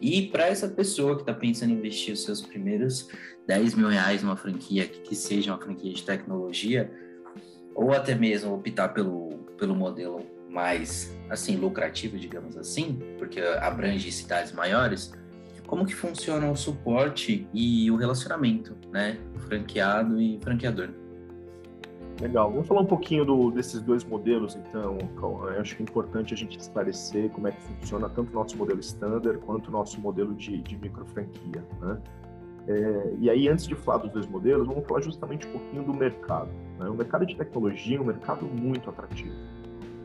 E 0.00 0.28
para 0.28 0.46
essa 0.46 0.68
pessoa 0.68 1.16
que 1.16 1.22
está 1.22 1.34
pensando 1.34 1.72
em 1.72 1.76
investir 1.76 2.14
os 2.14 2.22
seus 2.22 2.40
primeiros 2.40 3.08
10 3.46 3.74
mil 3.74 3.88
reais 3.88 4.22
numa 4.22 4.36
franquia, 4.36 4.86
que 4.86 5.14
seja 5.14 5.52
uma 5.52 5.60
franquia 5.60 5.92
de 5.92 6.02
tecnologia, 6.02 6.90
ou 7.74 7.92
até 7.92 8.14
mesmo 8.14 8.54
optar 8.54 8.88
pelo, 8.88 9.38
pelo 9.56 9.74
modelo 9.74 10.24
mais 10.48 11.14
assim 11.30 11.56
lucrativo, 11.56 12.18
digamos 12.18 12.56
assim, 12.56 12.98
porque 13.18 13.40
abrange 13.40 14.10
cidades 14.10 14.52
maiores, 14.52 15.12
como 15.66 15.84
que 15.84 15.94
funciona 15.94 16.50
o 16.50 16.56
suporte 16.56 17.46
e 17.52 17.90
o 17.90 17.96
relacionamento, 17.96 18.74
né, 18.90 19.18
franqueado 19.46 20.20
e 20.20 20.40
franqueador? 20.40 20.90
Legal. 22.20 22.50
Vamos 22.50 22.66
falar 22.66 22.80
um 22.80 22.86
pouquinho 22.86 23.24
do, 23.24 23.50
desses 23.50 23.80
dois 23.80 24.04
modelos, 24.04 24.56
então. 24.56 24.98
Eu 25.20 25.60
acho 25.60 25.76
que 25.76 25.82
é 25.82 25.84
importante 25.84 26.34
a 26.34 26.36
gente 26.36 26.58
esclarecer 26.58 27.30
como 27.30 27.46
é 27.46 27.52
que 27.52 27.60
funciona 27.62 28.08
tanto 28.08 28.30
o 28.30 28.34
nosso 28.34 28.56
modelo 28.56 28.80
standard 28.80 29.38
quanto 29.38 29.68
o 29.68 29.70
nosso 29.70 30.00
modelo 30.00 30.34
de, 30.34 30.60
de 30.60 30.76
micro 30.76 31.04
franquia, 31.06 31.64
né? 31.80 31.98
É, 32.66 33.14
e 33.18 33.30
aí, 33.30 33.48
antes 33.48 33.66
de 33.66 33.74
falar 33.74 33.98
dos 33.98 34.10
dois 34.10 34.26
modelos, 34.26 34.66
vamos 34.66 34.86
falar 34.86 35.00
justamente 35.00 35.46
um 35.46 35.52
pouquinho 35.52 35.84
do 35.84 35.94
mercado. 35.94 36.50
Né? 36.78 36.86
O 36.86 36.94
mercado 36.94 37.24
de 37.24 37.34
tecnologia 37.34 37.96
é 37.96 38.00
um 38.00 38.04
mercado 38.04 38.44
muito 38.44 38.90
atrativo. 38.90 39.34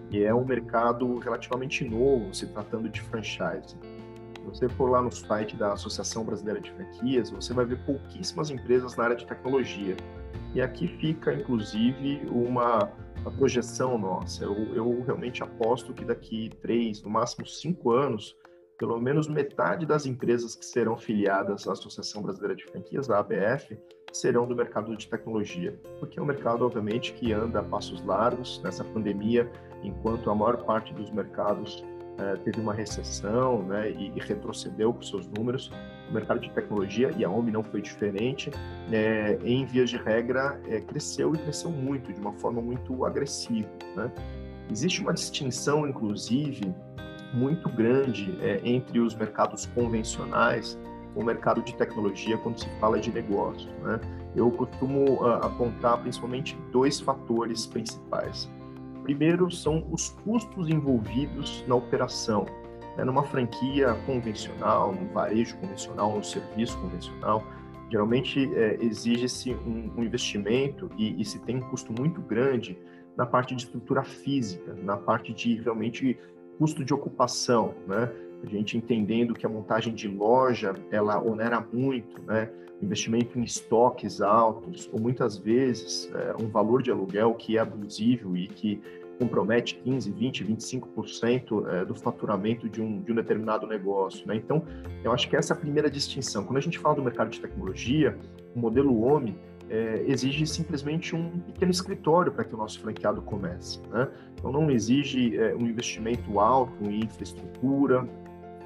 E 0.10 0.24
é 0.24 0.34
um 0.34 0.46
mercado 0.46 1.18
relativamente 1.20 1.84
novo, 1.84 2.34
se 2.34 2.48
tratando 2.48 2.88
de 2.88 3.02
franchise. 3.02 3.76
Se 3.76 4.46
você 4.46 4.70
for 4.70 4.90
lá 4.90 5.02
no 5.02 5.12
site 5.12 5.58
da 5.58 5.74
Associação 5.74 6.24
Brasileira 6.24 6.62
de 6.62 6.72
Franquias, 6.72 7.32
você 7.32 7.54
vai 7.54 7.66
ver 7.66 7.84
pouquíssimas 7.84 8.50
empresas 8.50 8.96
na 8.96 9.06
área 9.06 9.16
de 9.16 9.26
tecnologia. 9.26 9.98
E 10.54 10.62
aqui 10.62 10.88
fica, 10.88 11.34
inclusive, 11.34 12.22
uma, 12.30 12.92
uma 13.22 13.32
projeção 13.32 13.98
nossa. 13.98 14.44
Eu, 14.44 14.54
eu 14.76 15.04
realmente 15.04 15.42
aposto 15.42 15.94
que 15.94 16.06
daqui 16.06 16.50
três, 16.62 17.02
no 17.02 17.10
máximo 17.10 17.46
cinco 17.46 17.92
anos, 17.92 18.36
pelo 18.78 19.00
menos 19.00 19.28
metade 19.28 19.86
das 19.86 20.06
empresas 20.06 20.56
que 20.56 20.66
serão 20.66 20.98
filiadas 20.98 21.68
à 21.68 21.74
Associação 21.74 22.22
Brasileira 22.22 22.56
de 22.56 22.66
Franquias, 22.66 23.10
a 23.10 23.20
ABF, 23.20 23.78
serão 24.12 24.48
do 24.48 24.56
mercado 24.56 24.96
de 24.96 25.08
tecnologia, 25.08 25.80
porque 26.00 26.20
é 26.20 26.22
um 26.22 26.26
mercado, 26.26 26.66
obviamente, 26.66 27.14
que 27.14 27.34
anda 27.34 27.60
a 27.60 27.64
passos 27.64 28.04
largos 28.06 28.62
nessa 28.64 28.84
pandemia, 28.84 29.52
enquanto 29.84 30.30
a 30.30 30.36
maior 30.36 30.64
parte 30.64 30.94
dos 30.94 31.10
mercados 31.10 31.84
é, 32.18 32.36
teve 32.38 32.60
uma 32.60 32.74
recessão 32.74 33.64
né, 33.64 33.92
e, 33.92 34.12
e 34.16 34.20
retrocedeu 34.20 34.94
com 34.94 35.02
seus 35.02 35.28
números. 35.28 35.72
O 36.10 36.14
mercado 36.14 36.40
de 36.40 36.52
tecnologia, 36.52 37.12
e 37.18 37.26
a 37.26 37.30
OMI 37.30 37.52
não 37.52 37.64
foi 37.64 37.82
diferente, 37.82 38.52
é, 38.92 39.38
em 39.44 39.66
vias 39.66 39.90
de 39.90 39.98
regra, 39.98 40.60
é, 40.68 40.80
cresceu 40.82 41.34
e 41.34 41.38
cresceu 41.38 41.72
muito, 41.72 42.14
de 42.14 42.20
uma 42.20 42.34
forma 42.34 42.62
muito 42.62 43.06
agressiva. 43.06 43.70
Né? 43.96 44.12
Existe 44.70 45.02
uma 45.02 45.14
distinção, 45.14 45.88
inclusive, 45.88 46.74
muito 47.34 47.68
grande 47.70 48.38
é, 48.42 48.62
entre 48.64 49.00
os 49.00 49.16
mercados 49.16 49.66
convencionais 49.66 50.78
e 51.16 51.20
o 51.20 51.24
mercado 51.24 51.62
de 51.62 51.76
tecnologia 51.76 52.38
quando 52.38 52.60
se 52.60 52.70
fala 52.80 53.00
de 53.00 53.12
negócio. 53.12 53.70
Né? 53.82 54.00
Eu 54.36 54.50
costumo 54.52 55.22
uh, 55.22 55.46
apontar 55.46 56.00
principalmente 56.02 56.58
dois 56.72 57.00
fatores 57.00 57.66
principais. 57.66 58.50
Primeiro 59.04 59.52
são 59.52 59.86
os 59.92 60.10
custos 60.10 60.70
envolvidos 60.70 61.64
na 61.68 61.76
operação. 61.76 62.46
Né? 62.98 63.04
Numa 63.04 63.24
franquia 63.24 63.94
convencional, 64.06 64.94
num 64.94 65.08
varejo 65.14 65.58
convencional, 65.58 66.16
num 66.16 66.24
serviço 66.24 66.78
convencional, 66.80 67.44
geralmente 67.92 68.50
é, 68.56 68.78
exige-se 68.82 69.54
um, 69.54 69.92
um, 69.98 70.04
investimento 70.04 70.90
e, 70.98 71.22
e 71.22 71.26
se 71.26 71.40
tem 71.40 71.58
um 71.58 71.62
custo 71.62 71.94
muito 71.94 72.22
grande 72.22 72.78
na 73.16 73.26
parte 73.26 73.54
de 73.54 73.64
estrutura 73.64 74.04
física, 74.04 74.74
na 74.74 74.98
parte 74.98 75.34
de 75.34 75.56
realmente 75.62 76.18
custo 76.58 76.84
de 76.84 76.94
ocupação, 76.94 77.76
né? 77.88 78.12
A 78.44 78.48
gente 78.50 78.78
entendendo 78.78 79.34
que 79.34 79.46
a 79.46 79.50
montagem 79.50 79.94
de 79.94 80.08
loja 80.08 80.74
ela 80.92 81.22
onera 81.24 81.66
muito, 81.72 82.22
né? 82.24 82.50
Investimento 82.82 83.40
em 83.40 83.44
estoques 83.44 84.20
altos 84.20 84.90
ou 84.92 85.00
muitas 85.00 85.38
vezes 85.38 86.12
é, 86.14 86.36
um 86.44 86.50
valor 86.50 86.82
de 86.82 86.92
aluguel 86.92 87.34
que 87.36 87.58
é 87.58 87.62
abusivo 87.62 88.36
e 88.36 88.48
que 88.48 88.82
compromete 89.18 89.76
15, 89.76 90.12
20, 90.12 90.44
25% 90.44 91.68
é, 91.68 91.86
do 91.86 91.96
faturamento 91.96 92.68
de 92.68 92.82
um, 92.82 93.02
de 93.02 93.12
um 93.12 93.16
determinado 93.16 93.66
negócio. 93.68 94.28
Né? 94.28 94.36
Então, 94.36 94.64
eu 95.04 95.12
acho 95.12 95.30
que 95.30 95.36
essa 95.36 95.54
é 95.54 95.56
a 95.56 95.60
primeira 95.60 95.90
distinção. 95.90 96.44
Quando 96.44 96.58
a 96.58 96.62
gente 96.62 96.80
fala 96.80 96.96
do 96.96 97.04
mercado 97.04 97.30
de 97.30 97.40
tecnologia, 97.40 98.18
o 98.56 98.60
modelo 98.60 99.04
OMI 99.04 99.36
é, 99.70 100.04
exige 100.08 100.46
simplesmente 100.46 101.16
um 101.16 101.40
pequeno 101.40 101.72
escritório 101.72 102.32
para 102.32 102.44
que 102.44 102.54
o 102.54 102.58
nosso 102.58 102.80
franqueado 102.80 103.22
comece. 103.22 103.80
Né? 103.90 104.10
Então, 104.34 104.52
não 104.52 104.70
exige 104.70 105.38
é, 105.38 105.56
um 105.56 105.68
investimento 105.68 106.40
alto 106.40 106.84
em 106.84 107.04
infraestrutura, 107.04 108.08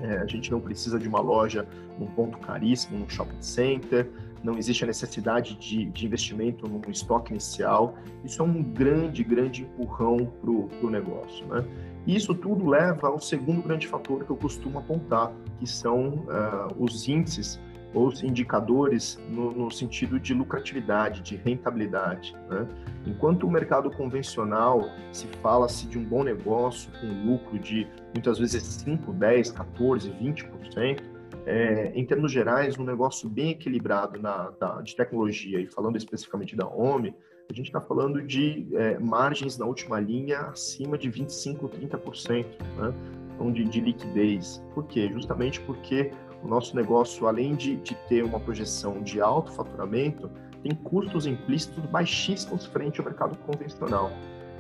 é, 0.01 0.17
a 0.17 0.25
gente 0.25 0.51
não 0.51 0.59
precisa 0.59 0.99
de 0.99 1.07
uma 1.07 1.19
loja 1.19 1.67
num 1.99 2.07
ponto 2.07 2.37
caríssimo, 2.37 2.99
num 2.99 3.09
shopping 3.09 3.41
center, 3.41 4.09
não 4.43 4.57
existe 4.57 4.83
a 4.83 4.87
necessidade 4.87 5.55
de, 5.55 5.85
de 5.85 6.05
investimento 6.05 6.67
num 6.67 6.81
estoque 6.89 7.31
inicial. 7.31 7.95
Isso 8.23 8.41
é 8.41 8.45
um 8.45 8.61
grande, 8.61 9.23
grande 9.23 9.63
empurrão 9.63 10.31
para 10.41 10.51
o 10.51 10.89
negócio. 10.89 11.45
Né? 11.47 11.65
E 12.05 12.15
isso 12.15 12.33
tudo 12.33 12.69
leva 12.69 13.07
ao 13.07 13.19
segundo 13.19 13.61
grande 13.61 13.87
fator 13.87 14.23
que 14.23 14.29
eu 14.29 14.37
costumo 14.37 14.79
apontar, 14.79 15.33
que 15.59 15.67
são 15.67 16.09
uh, 16.09 16.73
os 16.77 17.07
índices 17.07 17.59
os 17.93 18.21
indicadores 18.23 19.19
no, 19.29 19.51
no, 19.51 19.71
sentido 19.71 20.19
de 20.19 20.33
lucratividade, 20.33 21.21
de 21.21 21.35
rentabilidade. 21.35 22.35
Né? 22.49 22.67
Enquanto 23.05 23.47
o 23.47 23.51
mercado 23.51 23.89
convencional 23.89 24.89
se 25.11 25.27
fala-se 25.41 25.87
de 25.87 25.97
um 25.97 26.03
bom 26.03 26.23
negócio 26.23 26.91
com 26.99 27.07
lucro 27.25 27.57
de 27.57 27.87
muitas 28.13 28.39
vezes 28.39 28.63
5, 28.63 29.13
10, 29.13 29.51
14, 29.51 30.09
20%, 30.11 31.01
é, 31.45 31.93
em 31.95 32.05
termos 32.05 32.31
gerais, 32.31 32.77
um 32.77 32.83
negócio 32.83 33.29
bem 33.29 33.51
equilibrado 33.51 34.21
na, 34.21 34.49
da, 34.59 34.81
de 34.81 34.95
tecnologia, 34.95 35.61
e 35.61 35.67
falando 35.67 35.95
especificamente 35.95 36.57
da 36.57 36.67
OMI, 36.67 37.15
a 37.49 37.53
gente 37.53 37.67
está 37.67 37.79
falando 37.79 38.21
de 38.21 38.67
é, 38.73 38.99
margens 38.99 39.57
na 39.57 39.65
última 39.65 39.97
linha 39.97 40.39
acima 40.39 40.97
de 40.97 41.09
25%, 41.09 41.69
30%, 41.69 42.45
né? 42.77 42.93
então 43.33 43.51
de, 43.51 43.63
de 43.63 43.79
liquidez. 43.79 44.61
Por 44.73 44.85
quê? 44.87 45.09
Justamente 45.13 45.61
porque 45.61 46.11
o 46.43 46.47
nosso 46.47 46.75
negócio, 46.75 47.27
além 47.27 47.55
de, 47.55 47.77
de 47.77 47.95
ter 48.07 48.23
uma 48.23 48.39
projeção 48.39 49.01
de 49.01 49.19
alto 49.21 49.51
faturamento, 49.51 50.29
tem 50.63 50.73
custos 50.75 51.25
implícitos 51.25 51.85
baixíssimos 51.85 52.65
frente 52.65 52.99
ao 52.99 53.05
mercado 53.05 53.37
convencional. 53.39 54.11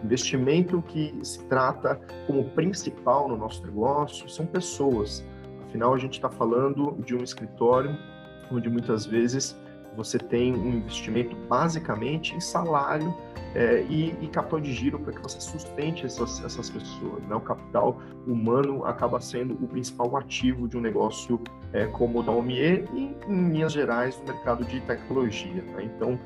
Investimento 0.03 0.81
que 0.83 1.13
se 1.23 1.43
trata 1.45 1.99
como 2.27 2.43
principal 2.51 3.27
no 3.27 3.37
nosso 3.37 3.65
negócio 3.65 4.29
são 4.29 4.45
pessoas. 4.45 5.25
Afinal, 5.67 5.93
a 5.93 5.97
gente 5.97 6.13
está 6.13 6.29
falando 6.29 6.97
de 7.03 7.15
um 7.15 7.23
escritório 7.23 7.97
onde 8.51 8.69
muitas 8.69 9.05
vezes 9.05 9.59
você 9.97 10.19
tem 10.19 10.53
um 10.53 10.75
investimento 10.75 11.35
basicamente 11.49 12.35
em 12.35 12.39
salário 12.39 13.11
é, 13.55 13.81
e, 13.89 14.15
e, 14.21 14.27
capital 14.27 14.59
de 14.59 14.71
giro 14.71 14.99
para 14.99 15.11
que 15.13 15.21
você 15.21 15.41
sustente 15.41 16.05
essas, 16.05 16.43
essas 16.43 16.69
pessoas. 16.69 17.23
Né? 17.23 17.35
O 17.35 17.41
capital 17.41 17.99
humano 18.27 18.85
acaba 18.85 19.19
sendo 19.19 19.55
o 19.55 19.67
principal 19.67 20.15
ativo 20.15 20.67
de 20.67 20.77
um 20.77 20.81
negócio 20.81 21.41
é, 21.73 21.87
como 21.87 22.19
o 22.19 22.23
da 22.23 22.31
OMIE 22.31 22.85
e, 22.93 23.15
em 23.27 23.49
linhas 23.49 23.73
gerais, 23.73 24.15
do 24.17 24.31
mercado 24.31 24.63
de 24.63 24.79
tecnologia. 24.81 25.63
Né? 25.63 25.91
Então, 25.95 26.19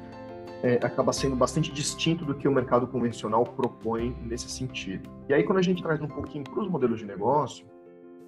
é, 0.61 0.75
acaba 0.83 1.13
sendo 1.13 1.35
bastante 1.35 1.71
distinto 1.71 2.25
do 2.25 2.35
que 2.35 2.47
o 2.47 2.51
mercado 2.51 2.85
convencional 2.85 3.45
propõe 3.45 4.15
nesse 4.21 4.49
sentido. 4.49 5.09
E 5.29 5.33
aí, 5.33 5.43
quando 5.43 5.59
a 5.59 5.63
gente 5.63 5.81
traz 5.81 6.01
um 6.01 6.07
pouquinho 6.07 6.43
para 6.43 6.59
os 6.59 6.69
modelos 6.69 6.99
de 6.99 7.05
negócio, 7.05 7.65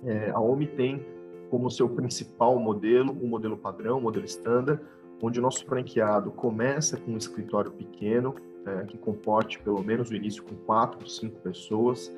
é, 0.06 0.32
a 0.32 0.40
OMI 0.40 0.68
tem 0.68 1.06
como 1.50 1.70
seu 1.70 1.90
principal 1.90 2.58
modelo, 2.58 3.12
o 3.12 3.26
um 3.26 3.28
modelo 3.28 3.58
padrão, 3.58 3.96
o 3.96 4.00
um 4.00 4.02
modelo 4.02 4.26
standard, 4.26 4.82
onde 5.24 5.40
o 5.40 5.42
nosso 5.42 5.66
franqueado 5.66 6.32
começa 6.32 6.98
com 6.98 7.14
um 7.14 7.18
escritório 7.18 7.72
pequeno, 7.72 8.36
é, 8.66 8.84
que 8.84 8.98
comporte 8.98 9.58
pelo 9.58 9.82
menos 9.82 10.10
no 10.10 10.18
início 10.18 10.44
com 10.44 10.54
quatro 10.54 11.00
ou 11.02 11.08
cinco 11.08 11.40
pessoas. 11.40 12.14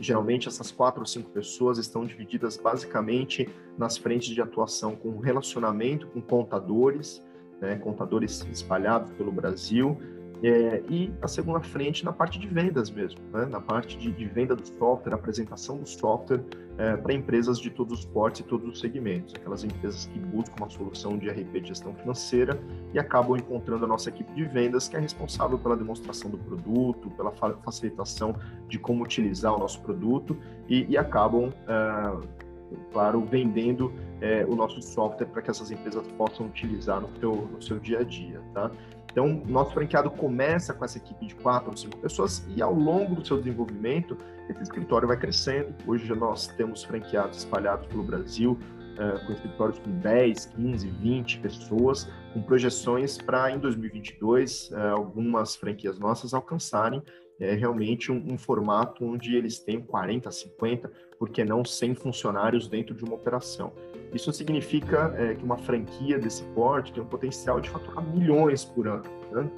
Geralmente 0.00 0.48
essas 0.48 0.72
quatro 0.72 1.00
ou 1.00 1.06
cinco 1.06 1.30
pessoas 1.30 1.78
estão 1.78 2.04
divididas 2.04 2.56
basicamente 2.56 3.48
nas 3.78 3.96
frentes 3.96 4.34
de 4.34 4.42
atuação 4.42 4.96
com 4.96 5.18
relacionamento 5.20 6.08
com 6.08 6.20
contadores, 6.20 7.22
né, 7.60 7.76
contadores 7.76 8.44
espalhados 8.50 9.12
pelo 9.12 9.30
Brasil, 9.30 9.96
é, 10.42 10.82
e 10.88 11.12
a 11.20 11.26
segunda 11.26 11.60
frente 11.60 12.04
na 12.04 12.12
parte 12.12 12.38
de 12.38 12.46
vendas 12.46 12.90
mesmo, 12.90 13.18
né? 13.32 13.46
na 13.46 13.60
parte 13.60 13.98
de, 13.98 14.12
de, 14.12 14.24
venda 14.26 14.54
do 14.54 14.66
software, 14.66 15.14
apresentação 15.14 15.78
do 15.78 15.88
software 15.88 16.40
é, 16.76 16.96
para 16.96 17.12
empresas 17.12 17.58
de 17.58 17.70
todos 17.70 18.00
os 18.00 18.04
portes 18.04 18.40
e 18.42 18.44
todos 18.44 18.68
os 18.68 18.78
segmentos, 18.78 19.34
aquelas 19.34 19.64
empresas 19.64 20.06
que 20.06 20.18
buscam 20.18 20.54
uma 20.58 20.70
solução 20.70 21.18
de 21.18 21.28
RP 21.28 21.60
de 21.60 21.68
gestão 21.68 21.92
financeira 21.94 22.60
e 22.94 22.98
acabam 23.00 23.36
encontrando 23.36 23.84
a 23.84 23.88
nossa 23.88 24.10
equipe 24.10 24.32
de 24.32 24.44
vendas, 24.44 24.86
que 24.86 24.96
é 24.96 25.00
responsável 25.00 25.58
pela 25.58 25.76
demonstração 25.76 26.30
do 26.30 26.38
produto, 26.38 27.10
pela 27.10 27.32
facilitação 27.32 28.36
de 28.68 28.78
como 28.78 29.02
utilizar 29.02 29.54
o 29.54 29.58
nosso 29.58 29.80
produto 29.80 30.36
e, 30.68 30.86
e 30.88 30.96
acabam, 30.96 31.52
é, 31.66 32.76
claro, 32.92 33.24
vendendo 33.24 33.92
é, 34.20 34.44
o 34.46 34.54
nosso 34.54 34.80
software 34.80 35.26
para 35.26 35.42
que 35.42 35.50
essas 35.50 35.72
empresas 35.72 36.06
possam 36.16 36.46
utilizar 36.46 37.00
no 37.00 37.08
seu, 37.18 37.34
no 37.34 37.60
seu 37.60 37.80
dia 37.80 38.00
a 38.00 38.04
dia, 38.04 38.40
tá? 38.54 38.70
Então, 39.10 39.42
nosso 39.46 39.72
franqueado 39.72 40.10
começa 40.10 40.72
com 40.72 40.84
essa 40.84 40.98
equipe 40.98 41.26
de 41.26 41.34
quatro 41.34 41.70
ou 41.70 41.76
cinco 41.76 41.98
pessoas 41.98 42.46
e 42.54 42.62
ao 42.62 42.74
longo 42.74 43.14
do 43.14 43.26
seu 43.26 43.38
desenvolvimento, 43.38 44.16
esse 44.48 44.62
escritório 44.62 45.08
vai 45.08 45.16
crescendo. 45.16 45.74
Hoje 45.86 46.12
nós 46.14 46.46
temos 46.48 46.84
franqueados 46.84 47.38
espalhados 47.38 47.86
pelo 47.86 48.02
Brasil, 48.02 48.52
uh, 48.52 49.26
com 49.26 49.32
escritórios 49.32 49.78
com 49.78 49.90
10, 49.90 50.46
15, 50.46 50.88
20 50.88 51.38
pessoas, 51.40 52.08
com 52.32 52.42
projeções 52.42 53.18
para 53.18 53.50
em 53.50 53.58
2022 53.58 54.70
uh, 54.70 54.76
algumas 54.96 55.56
franquias 55.56 55.98
nossas 55.98 56.32
alcançarem 56.32 57.02
é 57.40 57.54
realmente 57.54 58.10
um, 58.10 58.32
um, 58.32 58.38
formato 58.38 59.04
onde 59.04 59.36
eles 59.36 59.58
têm 59.58 59.80
40, 59.80 60.30
50, 60.30 60.90
por 61.18 61.28
que 61.28 61.44
não 61.44 61.64
100 61.64 61.94
funcionários 61.94 62.68
dentro 62.68 62.94
de 62.94 63.04
uma 63.04 63.14
operação. 63.14 63.72
Isso 64.12 64.32
significa 64.32 65.14
é, 65.16 65.34
que 65.34 65.44
uma 65.44 65.58
franquia 65.58 66.18
desse 66.18 66.42
porte 66.54 66.92
tem 66.92 67.02
um 67.02 67.06
potencial 67.06 67.60
de 67.60 67.68
faturar 67.68 68.04
milhões 68.04 68.64
por 68.64 68.88
ano. 68.88 69.04
Né? 69.30 69.50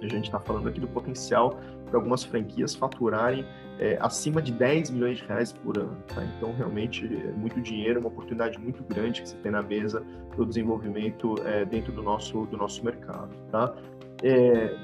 A 0.00 0.06
gente 0.06 0.24
está 0.24 0.38
falando 0.38 0.68
aqui 0.68 0.80
do 0.80 0.88
potencial 0.88 1.58
para 1.86 1.98
algumas 1.98 2.22
franquias 2.22 2.74
faturarem 2.74 3.44
é, 3.78 3.96
acima 4.00 4.40
de 4.42 4.52
10 4.52 4.90
milhões 4.90 5.18
de 5.18 5.24
reais 5.24 5.52
por 5.52 5.78
ano. 5.78 5.96
Tá? 6.08 6.24
Então, 6.36 6.52
realmente, 6.54 7.04
é 7.04 7.32
muito 7.32 7.60
dinheiro, 7.60 8.00
uma 8.00 8.08
oportunidade 8.08 8.58
muito 8.58 8.82
grande 8.84 9.22
que 9.22 9.28
você 9.28 9.36
tem 9.36 9.52
na 9.52 9.62
mesa 9.62 10.04
para 10.30 10.42
o 10.42 10.46
desenvolvimento 10.46 11.34
é, 11.44 11.64
dentro 11.64 11.92
do 11.92 12.02
nosso, 12.02 12.46
do 12.46 12.56
nosso 12.56 12.84
mercado. 12.84 13.30
Tá? 13.50 13.74
É, 14.22 14.76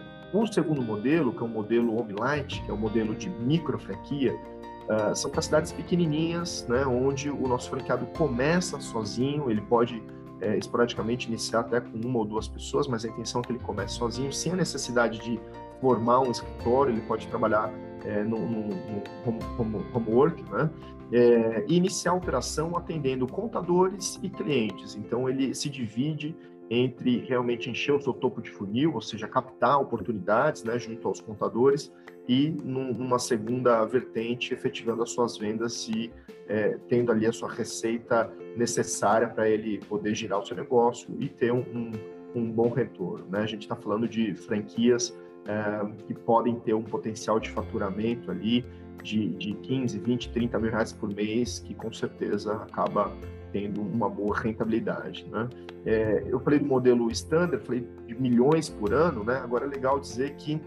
o 0.42 0.52
segundo 0.52 0.82
modelo, 0.82 1.32
que 1.32 1.38
é 1.38 1.42
o 1.42 1.48
modelo 1.48 1.96
Home 1.98 2.14
Light, 2.18 2.62
que 2.62 2.70
é 2.70 2.74
o 2.74 2.76
modelo 2.76 3.14
de 3.14 3.28
micro 3.28 3.78
franquia, 3.78 4.34
uh, 4.34 5.14
são 5.14 5.30
para 5.30 5.42
cidades 5.42 5.72
pequenininhas, 5.72 6.66
né, 6.68 6.84
onde 6.86 7.30
o 7.30 7.46
nosso 7.46 7.70
franqueado 7.70 8.06
começa 8.16 8.80
sozinho, 8.80 9.50
ele 9.50 9.60
pode 9.60 10.02
é, 10.40 10.56
esporadicamente 10.58 11.28
iniciar 11.28 11.60
até 11.60 11.80
com 11.80 11.98
uma 11.98 12.18
ou 12.18 12.24
duas 12.24 12.46
pessoas, 12.46 12.86
mas 12.86 13.04
a 13.04 13.08
intenção 13.08 13.40
é 13.40 13.44
que 13.44 13.52
ele 13.52 13.60
comece 13.60 13.94
sozinho, 13.94 14.32
sem 14.32 14.52
a 14.52 14.56
necessidade 14.56 15.20
de 15.20 15.40
formar 15.80 16.20
um 16.20 16.30
escritório, 16.30 16.92
ele 16.92 17.00
pode 17.02 17.26
trabalhar 17.28 17.72
é, 18.04 18.22
no, 18.22 18.38
no, 18.38 18.68
no 18.68 19.02
home, 19.26 19.40
home, 19.58 19.86
homework, 19.94 20.42
né? 20.50 20.70
É, 21.12 21.64
e 21.68 21.76
iniciar 21.76 22.12
a 22.12 22.14
operação 22.14 22.76
atendendo 22.76 23.26
contadores 23.26 24.18
e 24.22 24.28
clientes. 24.28 24.96
Então, 24.96 25.28
ele 25.28 25.54
se 25.54 25.68
divide 25.68 26.34
entre 26.71 27.18
realmente 27.18 27.71
encher 27.71 27.94
o 27.94 28.00
seu 28.00 28.12
topo 28.12 28.40
de 28.40 28.50
funil, 28.50 28.94
ou 28.94 29.00
seja, 29.00 29.28
captar 29.28 29.80
oportunidades 29.80 30.64
né, 30.64 30.78
junto 30.78 31.06
aos 31.06 31.21
contadores, 31.21 31.92
e 32.26 32.50
numa 32.64 33.18
segunda 33.18 33.85
vertente, 33.85 34.54
efetivando 34.54 35.02
as 35.02 35.10
suas 35.10 35.36
vendas 35.36 35.88
e 35.88 36.10
é, 36.49 36.78
tendo 36.88 37.12
ali 37.12 37.26
a 37.26 37.32
sua 37.32 37.50
receita 37.50 38.32
necessária 38.56 39.28
para 39.28 39.49
ele 39.49 39.78
poder 39.86 40.15
girar 40.15 40.41
o 40.41 40.47
seu 40.47 40.56
negócio 40.56 41.15
e 41.19 41.28
ter 41.28 41.52
um, 41.52 41.93
um, 42.34 42.50
bom 42.50 42.71
retorno. 42.71 43.26
Né? 43.28 43.41
A 43.41 43.47
gente 43.47 43.62
está 43.62 43.76
falando 43.76 44.08
de 44.08 44.34
franquias 44.34 45.15
é, 45.47 46.04
que 46.06 46.15
podem 46.15 46.58
ter 46.60 46.75
um 46.75 46.82
potencial 46.82 47.38
de 47.38 47.50
faturamento 47.50 48.30
ali 48.30 48.65
de, 49.02 49.28
de 49.30 49.54
15, 49.54 49.99
20, 49.99 50.32
30 50.32 50.58
mil 50.58 50.71
reais 50.71 50.93
por 50.93 51.15
mês, 51.15 51.58
que 51.58 51.75
com 51.75 51.93
certeza 51.93 52.54
acaba 52.54 53.12
tendo 53.54 53.80
uma 53.80 54.10
boa 54.10 54.36
rentabilidade. 54.36 55.25
Né? 55.30 55.49
É, 55.86 56.25
eu 56.26 56.40
falei 56.40 56.58
do 56.58 56.67
modelo 56.67 57.08
standard, 57.12 57.64
falei 57.64 57.86
de 58.04 58.21
milhões 58.21 58.69
por 58.69 58.93
ano, 58.93 59.23
né? 59.23 59.36
agora 59.36 59.64
é 59.64 59.69
legal 59.69 60.00
dizer 60.00 60.34
que 60.34 60.60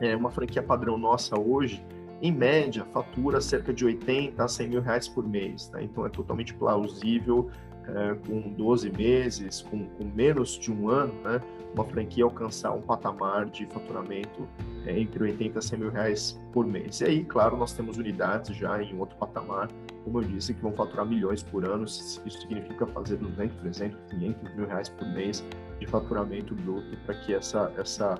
é, 0.00 0.16
uma 0.16 0.32
franquia 0.32 0.60
padrão 0.60 0.98
nossa 0.98 1.38
hoje, 1.38 1.80
em 2.20 2.32
média, 2.32 2.84
fatura 2.86 3.40
cerca 3.40 3.72
de 3.72 3.84
80 3.84 4.42
a 4.42 4.48
100 4.48 4.68
mil 4.68 4.80
reais 4.80 5.06
por 5.06 5.24
mês. 5.24 5.68
Tá? 5.68 5.80
Então 5.80 6.04
é 6.04 6.08
totalmente 6.08 6.52
plausível, 6.54 7.48
é, 7.86 8.14
com 8.26 8.40
12 8.50 8.90
meses, 8.90 9.62
com, 9.62 9.86
com, 9.86 10.04
menos 10.04 10.58
de 10.58 10.72
um 10.72 10.88
ano, 10.88 11.14
né? 11.22 11.40
uma 11.72 11.84
franquia 11.84 12.24
alcançar 12.24 12.72
um 12.72 12.82
patamar 12.82 13.46
de 13.46 13.64
faturamento 13.66 14.48
é, 14.86 14.98
entre 14.98 15.22
80 15.22 15.60
a 15.60 15.62
100 15.62 15.78
mil 15.78 15.90
reais 15.90 16.40
por 16.52 16.66
mês. 16.66 17.00
E 17.00 17.04
aí, 17.04 17.24
claro, 17.24 17.56
nós 17.56 17.72
temos 17.72 17.96
unidades 17.96 18.56
já 18.56 18.82
em 18.82 18.98
outro 18.98 19.16
patamar, 19.16 19.68
como 20.04 20.20
eu 20.20 20.24
disse, 20.24 20.54
que 20.54 20.60
vão 20.60 20.72
faturar 20.72 21.06
milhões 21.06 21.42
por 21.42 21.64
ano. 21.64 21.84
Isso 21.84 22.20
significa 22.22 22.86
fazer 22.86 23.16
200, 23.16 23.56
300, 23.56 23.98
500 24.10 24.54
mil 24.54 24.66
reais 24.66 24.88
por 24.90 25.08
mês 25.08 25.44
de 25.80 25.86
faturamento 25.86 26.54
bruto 26.54 26.96
para 27.04 27.14
que 27.14 27.34
essa, 27.34 27.72
essa 27.76 28.14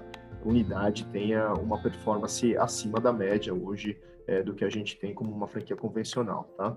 unidade 0.44 1.04
tenha 1.06 1.52
uma 1.54 1.80
performance 1.80 2.56
acima 2.56 2.98
da 2.98 3.12
média 3.12 3.54
hoje 3.54 3.96
é, 4.26 4.42
do 4.42 4.54
que 4.54 4.64
a 4.64 4.70
gente 4.70 4.98
tem 4.98 5.14
como 5.14 5.30
uma 5.30 5.46
franquia 5.46 5.76
convencional, 5.76 6.44
tá? 6.56 6.76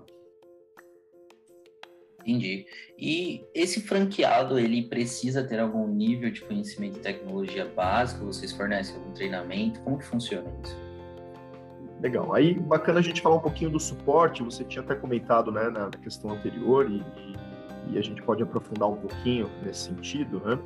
Entendi. 2.20 2.66
E 2.98 3.42
esse 3.54 3.80
franqueado, 3.80 4.58
ele 4.58 4.82
precisa 4.82 5.42
ter 5.42 5.58
algum 5.58 5.86
nível 5.88 6.30
de 6.30 6.42
conhecimento 6.42 6.98
e 6.98 7.00
tecnologia 7.00 7.64
básico? 7.64 8.26
Vocês 8.26 8.52
fornecem 8.52 8.96
algum 8.96 9.12
treinamento? 9.12 9.80
Como 9.80 9.98
que 9.98 10.04
funciona 10.04 10.50
isso? 10.62 10.87
Legal. 12.00 12.32
Aí, 12.32 12.54
bacana 12.54 13.00
a 13.00 13.02
gente 13.02 13.20
falar 13.20 13.36
um 13.36 13.40
pouquinho 13.40 13.70
do 13.70 13.80
suporte. 13.80 14.42
Você 14.42 14.64
tinha 14.64 14.82
até 14.82 14.94
comentado 14.94 15.50
né, 15.50 15.68
na 15.68 15.88
questão 15.90 16.30
anterior 16.30 16.88
e, 16.90 17.04
e, 17.90 17.98
a 17.98 18.02
gente 18.02 18.22
pode 18.22 18.42
aprofundar 18.42 18.88
um 18.88 18.96
pouquinho 18.96 19.50
nesse 19.64 19.88
sentido, 19.88 20.40
né? 20.44 20.58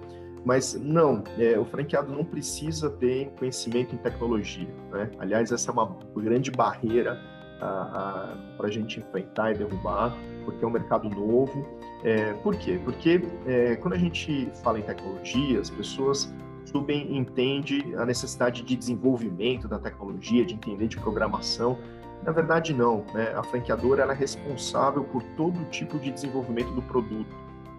Mas 0.45 0.75
não, 0.75 1.23
é, 1.39 1.59
o 1.59 1.65
franqueado 1.65 2.13
não 2.13 2.25
precisa 2.25 2.91
ter 2.91 3.31
conhecimento 3.39 3.95
em 3.95 3.99
tecnologia. 3.99 4.69
Né? 4.91 5.09
Aliás, 5.21 5.53
essa 5.53 5.71
é 5.71 5.73
uma 5.73 5.97
grande 6.17 6.51
barreira 6.51 7.17
para 8.57 8.67
a 8.67 8.71
gente 8.71 8.99
enfrentar 8.99 9.53
e 9.53 9.59
derrubar, 9.59 10.17
porque 10.45 10.65
é 10.65 10.67
um 10.67 10.71
mercado 10.71 11.09
novo. 11.09 11.65
É, 12.03 12.33
por 12.35 12.57
quê? 12.57 12.81
Porque 12.85 13.23
é, 13.47 13.77
quando 13.77 13.95
a 13.95 13.99
gente 13.99 14.51
fala 14.63 14.81
em 14.81 14.83
tecnologia, 14.83 15.61
as 15.61 15.71
pessoas 15.71 16.35
subentendem 16.65 17.95
a 17.97 18.05
necessidade 18.05 18.63
de 18.63 18.77
desenvolvimento 18.77 19.69
da 19.69 19.79
tecnologia, 19.79 20.45
de 20.45 20.55
entender 20.55 20.89
de 20.89 20.99
programação. 20.99 21.79
Na 22.25 22.33
verdade, 22.33 22.73
não. 22.73 23.05
Né? 23.15 23.33
A 23.35 23.43
franqueadora 23.43 24.05
é 24.05 24.15
responsável 24.15 25.05
por 25.05 25.23
todo 25.37 25.65
tipo 25.71 25.99
de 25.99 26.11
desenvolvimento 26.11 26.73
do 26.73 26.83
produto. 26.83 27.35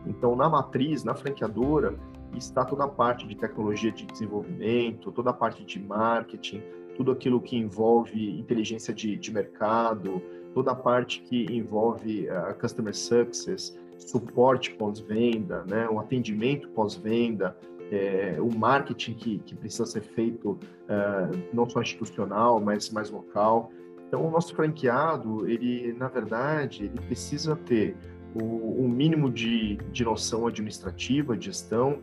Então, 0.05 0.35
na 0.35 0.49
matriz, 0.49 1.03
na 1.03 1.15
franqueadora, 1.15 1.97
está 2.35 2.65
toda 2.65 2.83
a 2.83 2.87
parte 2.87 3.27
de 3.27 3.35
tecnologia 3.35 3.91
de 3.91 4.05
desenvolvimento, 4.05 5.11
toda 5.11 5.29
a 5.29 5.33
parte 5.33 5.63
de 5.63 5.79
marketing, 5.79 6.61
tudo 6.95 7.11
aquilo 7.11 7.39
que 7.39 7.57
envolve 7.57 8.39
inteligência 8.39 8.93
de, 8.93 9.15
de 9.15 9.33
mercado, 9.33 10.21
toda 10.53 10.71
a 10.71 10.75
parte 10.75 11.21
que 11.21 11.45
envolve 11.45 12.27
uh, 12.29 12.53
customer 12.59 12.95
success, 12.95 13.77
suporte 13.97 14.71
pós-venda, 14.71 15.63
né, 15.65 15.87
o 15.89 15.99
atendimento 15.99 16.67
pós-venda, 16.69 17.57
é, 17.93 18.37
o 18.39 18.49
marketing 18.57 19.13
que, 19.13 19.39
que, 19.39 19.55
precisa 19.55 19.85
ser 19.85 20.01
feito 20.01 20.51
uh, 20.51 21.37
não 21.53 21.69
só 21.69 21.81
institucional, 21.81 22.59
mas 22.59 22.89
mais 22.89 23.09
local. 23.09 23.71
Então, 24.07 24.25
o 24.25 24.31
nosso 24.31 24.55
franqueado, 24.55 25.47
ele, 25.47 25.93
na 25.93 26.07
verdade, 26.07 26.85
ele 26.85 26.99
precisa 27.05 27.55
ter 27.55 27.95
o, 28.33 28.83
o 28.83 28.89
mínimo 28.89 29.29
de, 29.29 29.77
de 29.91 30.03
noção 30.03 30.47
administrativa, 30.47 31.37
de 31.37 31.45
gestão, 31.45 31.99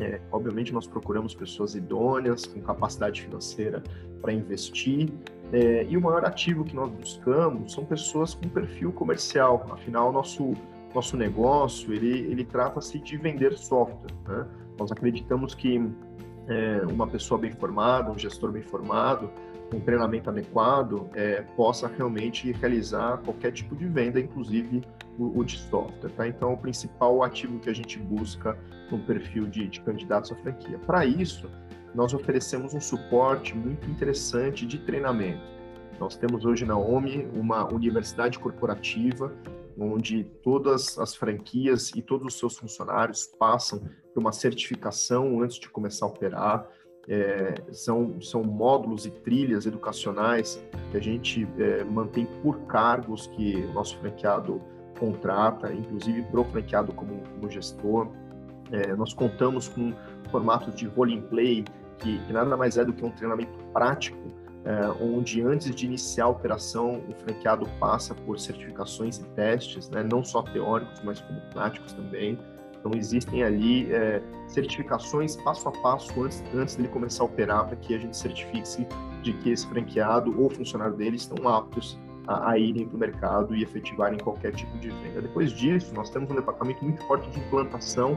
é, 0.00 0.20
obviamente, 0.30 0.72
nós 0.72 0.86
procuramos 0.86 1.34
pessoas 1.34 1.74
idôneas, 1.74 2.46
com 2.46 2.60
capacidade 2.60 3.22
financeira 3.22 3.82
para 4.22 4.32
investir. 4.32 5.12
É, 5.52 5.84
e 5.88 5.96
o 5.96 6.00
maior 6.00 6.24
ativo 6.24 6.64
que 6.64 6.74
nós 6.74 6.90
buscamos 6.90 7.72
são 7.72 7.84
pessoas 7.84 8.34
com 8.34 8.48
perfil 8.48 8.92
comercial. 8.92 9.66
Afinal, 9.70 10.12
nosso 10.12 10.54
nosso 10.94 11.18
negócio 11.18 11.92
ele 11.92 12.20
ele 12.30 12.44
trata-se 12.44 12.98
de 12.98 13.16
vender 13.16 13.52
software. 13.54 14.14
Né? 14.26 14.46
Nós 14.78 14.92
acreditamos 14.92 15.54
que 15.54 15.80
é, 16.48 16.82
uma 16.90 17.06
pessoa 17.06 17.38
bem 17.38 17.52
formada, 17.52 18.10
um 18.10 18.18
gestor 18.18 18.50
bem 18.50 18.62
formado, 18.62 19.30
um 19.74 19.80
treinamento 19.80 20.30
adequado, 20.30 21.08
é, 21.14 21.42
possa 21.56 21.88
realmente 21.88 22.52
realizar 22.52 23.18
qualquer 23.18 23.52
tipo 23.52 23.76
de 23.76 23.86
venda, 23.86 24.18
inclusive 24.18 24.82
o, 25.18 25.38
o 25.38 25.44
de 25.44 25.58
software. 25.58 26.10
Tá? 26.10 26.26
Então, 26.26 26.54
o 26.54 26.56
principal 26.56 27.22
ativo 27.22 27.58
que 27.58 27.68
a 27.68 27.74
gente 27.74 27.98
busca 27.98 28.56
no 28.90 28.98
perfil 29.00 29.46
de, 29.46 29.68
de 29.68 29.80
candidatos 29.80 30.32
à 30.32 30.36
franquia. 30.36 30.78
Para 30.86 31.04
isso, 31.04 31.50
nós 31.94 32.14
oferecemos 32.14 32.72
um 32.74 32.80
suporte 32.80 33.54
muito 33.56 33.90
interessante 33.90 34.66
de 34.66 34.78
treinamento. 34.78 35.42
Nós 35.98 36.16
temos 36.16 36.44
hoje 36.44 36.64
na 36.64 36.78
OMI 36.78 37.28
uma 37.34 37.66
universidade 37.72 38.38
corporativa 38.38 39.32
onde 39.80 40.24
todas 40.42 40.98
as 40.98 41.14
franquias 41.14 41.92
e 41.94 42.02
todos 42.02 42.34
os 42.34 42.38
seus 42.38 42.56
funcionários 42.56 43.26
passam 43.38 43.80
por 44.12 44.20
uma 44.20 44.32
certificação 44.32 45.40
antes 45.42 45.58
de 45.58 45.68
começar 45.68 46.06
a 46.06 46.08
operar. 46.08 46.68
É, 47.10 47.54
são, 47.72 48.20
são 48.20 48.42
módulos 48.44 49.06
e 49.06 49.10
trilhas 49.10 49.64
educacionais 49.64 50.62
que 50.90 50.96
a 50.96 51.00
gente 51.00 51.48
é, 51.58 51.82
mantém 51.82 52.26
por 52.42 52.60
cargos 52.66 53.26
que 53.28 53.56
o 53.56 53.72
nosso 53.72 53.96
franqueado 53.98 54.60
contrata, 54.98 55.72
inclusive 55.72 56.22
para 56.24 56.40
o 56.40 56.44
franqueado 56.44 56.92
como, 56.92 57.22
como 57.22 57.50
gestor. 57.50 58.08
É, 58.70 58.94
nós 58.94 59.14
contamos 59.14 59.68
com 59.68 59.94
formatos 60.30 60.74
de 60.74 60.86
role 60.86 61.22
play, 61.22 61.64
que, 61.96 62.18
que 62.18 62.32
nada 62.32 62.56
mais 62.56 62.76
é 62.76 62.84
do 62.84 62.92
que 62.92 63.02
um 63.02 63.10
treinamento 63.10 63.58
prático 63.72 64.18
onde 65.00 65.40
antes 65.42 65.74
de 65.74 65.86
iniciar 65.86 66.24
a 66.24 66.28
operação, 66.28 67.02
o 67.08 67.14
franqueado 67.14 67.66
passa 67.80 68.14
por 68.14 68.38
certificações 68.38 69.18
e 69.18 69.24
testes, 69.30 69.88
né, 69.88 70.02
não 70.02 70.22
só 70.22 70.42
teóricos, 70.42 71.00
mas 71.02 71.20
como 71.20 71.40
práticos 71.52 71.92
também. 71.94 72.38
Então, 72.78 72.92
existem 72.94 73.42
ali 73.42 73.92
é, 73.92 74.22
certificações 74.46 75.36
passo 75.36 75.68
a 75.68 75.72
passo 75.72 76.22
antes, 76.22 76.44
antes 76.54 76.76
dele 76.76 76.88
começar 76.88 77.24
a 77.24 77.26
operar, 77.26 77.66
para 77.66 77.76
que 77.76 77.94
a 77.94 77.98
gente 77.98 78.16
certifique-se 78.16 78.86
de 79.22 79.32
que 79.34 79.50
esse 79.50 79.66
franqueado 79.66 80.40
ou 80.40 80.48
funcionário 80.50 80.94
dele 80.94 81.16
estão 81.16 81.48
aptos 81.48 81.98
a, 82.26 82.50
a 82.50 82.58
irem 82.58 82.86
para 82.86 82.96
o 82.96 83.00
mercado 83.00 83.56
e 83.56 83.62
efetivarem 83.62 84.18
qualquer 84.18 84.54
tipo 84.54 84.78
de 84.78 84.90
venda. 84.90 85.22
Depois 85.22 85.50
disso, 85.52 85.92
nós 85.94 86.10
temos 86.10 86.30
um 86.30 86.34
departamento 86.34 86.84
muito 86.84 87.02
forte 87.06 87.28
de 87.30 87.40
implantação 87.40 88.16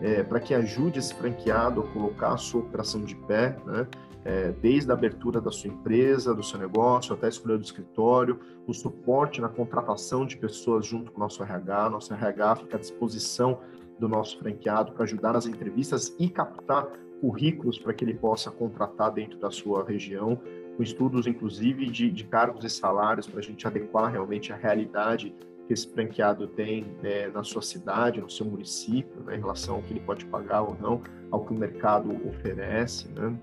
é, 0.00 0.22
para 0.22 0.40
que 0.40 0.54
ajude 0.54 1.00
esse 1.00 1.12
franqueado 1.12 1.80
a 1.80 1.86
colocar 1.88 2.34
a 2.34 2.36
sua 2.36 2.60
operação 2.60 3.02
de 3.02 3.16
pé, 3.16 3.56
né? 3.66 3.86
É, 4.28 4.52
desde 4.52 4.90
a 4.90 4.94
abertura 4.94 5.40
da 5.40 5.50
sua 5.50 5.70
empresa, 5.70 6.34
do 6.34 6.42
seu 6.42 6.58
negócio, 6.58 7.14
até 7.14 7.24
a 7.24 7.28
escolha 7.30 7.56
do 7.56 7.64
escritório, 7.64 8.38
o 8.66 8.74
suporte 8.74 9.40
na 9.40 9.48
contratação 9.48 10.26
de 10.26 10.36
pessoas 10.36 10.84
junto 10.84 11.10
com 11.10 11.16
o 11.16 11.20
nosso 11.20 11.42
RH. 11.42 11.88
Nosso 11.88 12.12
RH 12.12 12.56
fica 12.56 12.76
à 12.76 12.80
disposição 12.80 13.58
do 13.98 14.06
nosso 14.06 14.38
franqueado 14.38 14.92
para 14.92 15.04
ajudar 15.04 15.32
nas 15.32 15.46
entrevistas 15.46 16.14
e 16.18 16.28
captar 16.28 16.86
currículos 17.22 17.78
para 17.78 17.94
que 17.94 18.04
ele 18.04 18.12
possa 18.12 18.50
contratar 18.50 19.10
dentro 19.12 19.38
da 19.38 19.50
sua 19.50 19.82
região, 19.82 20.38
com 20.76 20.82
estudos, 20.82 21.26
inclusive, 21.26 21.86
de, 21.86 22.10
de 22.10 22.24
cargos 22.24 22.62
e 22.66 22.68
salários 22.68 23.26
para 23.26 23.40
a 23.40 23.42
gente 23.42 23.66
adequar 23.66 24.12
realmente 24.12 24.52
a 24.52 24.56
realidade 24.56 25.34
que 25.66 25.72
esse 25.72 25.90
franqueado 25.90 26.46
tem 26.48 26.84
né, 27.02 27.28
na 27.28 27.42
sua 27.42 27.62
cidade, 27.62 28.20
no 28.20 28.28
seu 28.28 28.44
município, 28.44 29.22
né, 29.24 29.36
em 29.36 29.40
relação 29.40 29.76
ao 29.76 29.82
que 29.82 29.94
ele 29.94 30.00
pode 30.00 30.26
pagar 30.26 30.62
ou 30.62 30.76
não, 30.78 31.02
ao 31.30 31.46
que 31.46 31.52
o 31.52 31.56
mercado 31.56 32.14
oferece. 32.28 33.08
Né? 33.08 33.34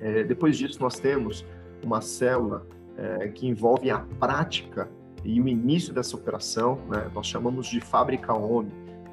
É, 0.00 0.24
depois 0.24 0.56
disso, 0.56 0.80
nós 0.80 0.98
temos 0.98 1.44
uma 1.82 2.00
célula 2.00 2.66
é, 2.96 3.28
que 3.28 3.46
envolve 3.46 3.90
a 3.90 3.98
prática 4.18 4.88
e 5.24 5.40
o 5.40 5.48
início 5.48 5.92
dessa 5.92 6.16
operação, 6.16 6.78
né? 6.88 7.10
nós 7.14 7.26
chamamos 7.26 7.66
de 7.66 7.80
fábrica 7.80 8.32
OMI, 8.32 8.70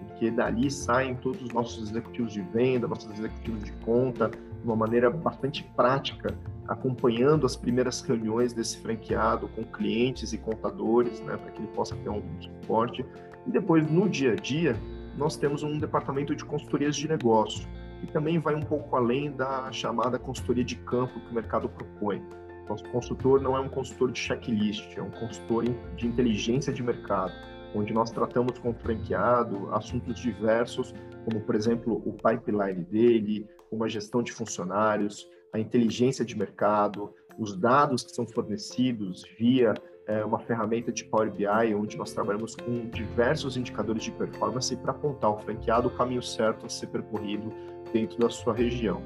porque 0.07 0.31
dali 0.31 0.71
saem 0.71 1.15
todos 1.15 1.41
os 1.41 1.49
nossos 1.49 1.89
executivos 1.89 2.33
de 2.33 2.41
venda, 2.41 2.87
nossos 2.87 3.11
executivos 3.11 3.63
de 3.63 3.71
conta, 3.83 4.29
de 4.29 4.63
uma 4.63 4.75
maneira 4.75 5.09
bastante 5.09 5.63
prática, 5.75 6.33
acompanhando 6.67 7.45
as 7.45 7.55
primeiras 7.55 8.01
reuniões 8.01 8.53
desse 8.53 8.77
franqueado 8.77 9.47
com 9.49 9.63
clientes 9.63 10.33
e 10.33 10.37
contadores, 10.37 11.19
né, 11.21 11.37
para 11.37 11.51
que 11.51 11.61
ele 11.61 11.69
possa 11.69 11.95
ter 11.97 12.09
um 12.09 12.23
suporte. 12.41 13.05
E 13.45 13.51
depois, 13.51 13.89
no 13.89 14.09
dia 14.09 14.33
a 14.33 14.35
dia, 14.35 14.75
nós 15.17 15.37
temos 15.37 15.63
um 15.63 15.77
departamento 15.77 16.35
de 16.35 16.43
consultorias 16.43 16.95
de 16.95 17.07
negócio, 17.07 17.67
e 18.03 18.07
também 18.07 18.39
vai 18.39 18.55
um 18.55 18.61
pouco 18.61 18.95
além 18.95 19.31
da 19.31 19.71
chamada 19.71 20.19
consultoria 20.19 20.63
de 20.63 20.75
campo 20.75 21.19
que 21.19 21.31
o 21.31 21.33
mercado 21.33 21.69
propõe. 21.69 22.21
Nosso 22.67 22.83
consultor 22.89 23.41
não 23.41 23.55
é 23.55 23.59
um 23.59 23.69
consultor 23.69 24.11
de 24.11 24.19
checklist, 24.19 24.97
é 24.97 25.01
um 25.01 25.11
consultor 25.11 25.63
de 25.95 26.05
inteligência 26.05 26.73
de 26.73 26.83
mercado, 26.83 27.31
onde 27.73 27.93
nós 27.93 28.11
tratamos 28.11 28.59
com 28.59 28.71
o 28.71 28.73
franqueado 28.73 29.73
assuntos 29.73 30.19
diversos, 30.19 30.93
como, 31.23 31.41
por 31.41 31.55
exemplo, 31.55 32.01
o 32.05 32.13
pipeline 32.13 32.83
dele, 32.83 33.47
uma 33.71 33.87
gestão 33.87 34.21
de 34.21 34.31
funcionários, 34.31 35.27
a 35.53 35.59
inteligência 35.59 36.25
de 36.25 36.37
mercado, 36.37 37.13
os 37.37 37.55
dados 37.55 38.03
que 38.03 38.11
são 38.11 38.27
fornecidos 38.27 39.23
via 39.37 39.73
é, 40.07 40.23
uma 40.23 40.39
ferramenta 40.39 40.91
de 40.91 41.03
Power 41.05 41.31
BI, 41.31 41.75
onde 41.75 41.97
nós 41.97 42.13
trabalhamos 42.13 42.55
com 42.55 42.89
diversos 42.89 43.57
indicadores 43.57 44.03
de 44.03 44.11
performance 44.11 44.75
para 44.77 44.91
apontar 44.91 45.29
ao 45.29 45.39
franqueado 45.39 45.89
o 45.89 45.91
caminho 45.91 46.23
certo 46.23 46.65
a 46.65 46.69
ser 46.69 46.87
percorrido 46.87 47.53
dentro 47.91 48.17
da 48.19 48.29
sua 48.29 48.53
região. 48.53 49.01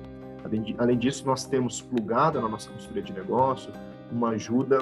Além, 0.77 0.97
disso, 0.97 1.25
nós 1.25 1.45
temos 1.45 1.81
plugado 1.81 2.41
na 2.41 2.49
nossa 2.49 2.69
consultoria 2.69 3.03
de 3.03 3.13
negócio 3.13 3.71
uma 4.11 4.29
ajuda 4.29 4.79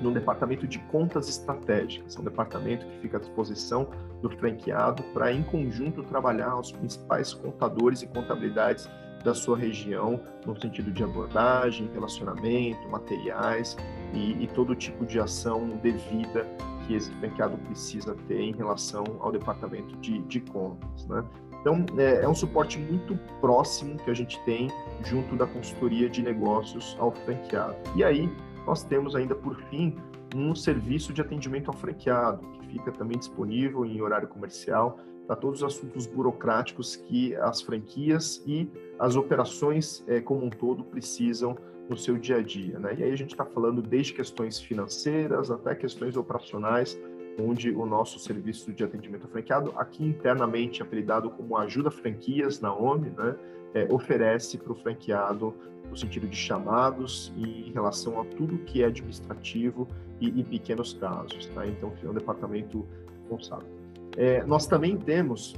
no 0.00 0.10
departamento 0.12 0.66
de 0.66 0.78
contas 0.78 1.28
estratégicas, 1.28 2.16
é 2.16 2.20
um 2.20 2.24
departamento 2.24 2.84
que 2.86 2.98
fica 2.98 3.16
à 3.16 3.20
disposição 3.20 3.88
do 4.20 4.28
franqueado 4.28 5.02
para, 5.14 5.32
em 5.32 5.42
conjunto, 5.42 6.02
trabalhar 6.02 6.58
os 6.58 6.70
principais 6.72 7.32
contadores 7.32 8.02
e 8.02 8.06
contabilidades 8.06 8.88
da 9.24 9.34
sua 9.34 9.56
região, 9.56 10.20
no 10.46 10.58
sentido 10.60 10.92
de 10.92 11.02
abordagem, 11.02 11.90
relacionamento, 11.92 12.88
materiais 12.88 13.76
e, 14.12 14.44
e 14.44 14.46
todo 14.48 14.74
tipo 14.74 15.04
de 15.04 15.18
ação 15.18 15.68
devida 15.82 16.46
que 16.86 16.94
esse 16.94 17.10
franqueado 17.14 17.56
precisa 17.58 18.14
ter 18.28 18.40
em 18.40 18.54
relação 18.54 19.04
ao 19.20 19.32
departamento 19.32 19.96
de, 19.96 20.20
de 20.22 20.40
contas. 20.40 21.06
Né? 21.06 21.24
Então, 21.66 21.84
é, 21.98 22.22
é, 22.22 22.28
um 22.28 22.34
suporte 22.34 22.78
muito 22.78 23.18
próximo 23.40 23.96
que 23.96 24.08
a 24.08 24.14
gente 24.14 24.40
tem 24.44 24.70
junto 25.04 25.34
da 25.34 25.48
consultoria 25.48 26.08
de 26.08 26.22
negócios 26.22 26.96
ao 27.00 27.10
franqueado. 27.10 27.74
E 27.96 28.04
aí, 28.04 28.30
nós 28.64 28.84
temos 28.84 29.16
ainda, 29.16 29.34
por 29.34 29.56
fim, 29.62 29.96
um 30.32 30.54
serviço 30.54 31.12
de 31.12 31.20
atendimento 31.20 31.68
ao 31.68 31.76
franqueado, 31.76 32.38
que 32.52 32.68
fica 32.68 32.92
também 32.92 33.18
disponível 33.18 33.84
em 33.84 34.00
horário 34.00 34.28
comercial 34.28 35.00
para 35.26 35.34
todos 35.34 35.60
os 35.60 35.74
assuntos 35.74 36.06
burocráticos 36.06 36.94
que 36.94 37.34
as 37.34 37.60
franquias 37.60 38.40
e 38.46 38.70
as 38.96 39.16
operações 39.16 40.04
é, 40.06 40.20
como 40.20 40.44
um 40.44 40.50
todo 40.50 40.84
precisam 40.84 41.58
no 41.88 41.96
seu 41.96 42.16
dia 42.16 42.36
a 42.36 42.42
dia. 42.42 42.78
Né? 42.78 42.94
E 42.98 43.02
aí 43.02 43.12
a 43.12 43.16
gente 43.16 43.32
está 43.32 43.44
falando 43.44 43.82
desde 43.82 44.12
questões 44.12 44.60
financeiras 44.60 45.50
até 45.50 45.74
questões 45.74 46.16
operacionais, 46.16 46.96
onde 47.38 47.70
o 47.70 47.84
nosso 47.84 48.18
serviço 48.18 48.72
de 48.72 48.82
atendimento 48.82 49.28
franqueado, 49.28 49.72
aqui 49.76 50.04
internamente 50.04 50.82
apelidado 50.82 51.30
como 51.30 51.56
Ajuda 51.56 51.90
Franquias 51.90 52.60
na 52.60 52.74
OMI, 52.74 53.10
né, 53.10 53.36
é, 53.74 53.92
oferece 53.92 54.56
para 54.56 54.72
o 54.72 54.74
franqueado 54.74 55.54
no 55.90 55.96
sentido 55.96 56.26
de 56.26 56.36
chamados 56.36 57.32
e 57.36 57.68
em 57.68 57.72
relação 57.72 58.20
a 58.20 58.24
tudo 58.24 58.58
que 58.58 58.82
é 58.82 58.86
administrativo 58.86 59.86
e, 60.20 60.40
e 60.40 60.44
pequenos 60.44 60.94
casos. 60.94 61.46
Tá? 61.48 61.66
Então, 61.66 61.92
é 62.02 62.08
um 62.08 62.14
departamento 62.14 62.86
responsável. 63.20 63.68
É, 64.16 64.42
nós 64.44 64.66
também 64.66 64.96
temos, 64.96 65.54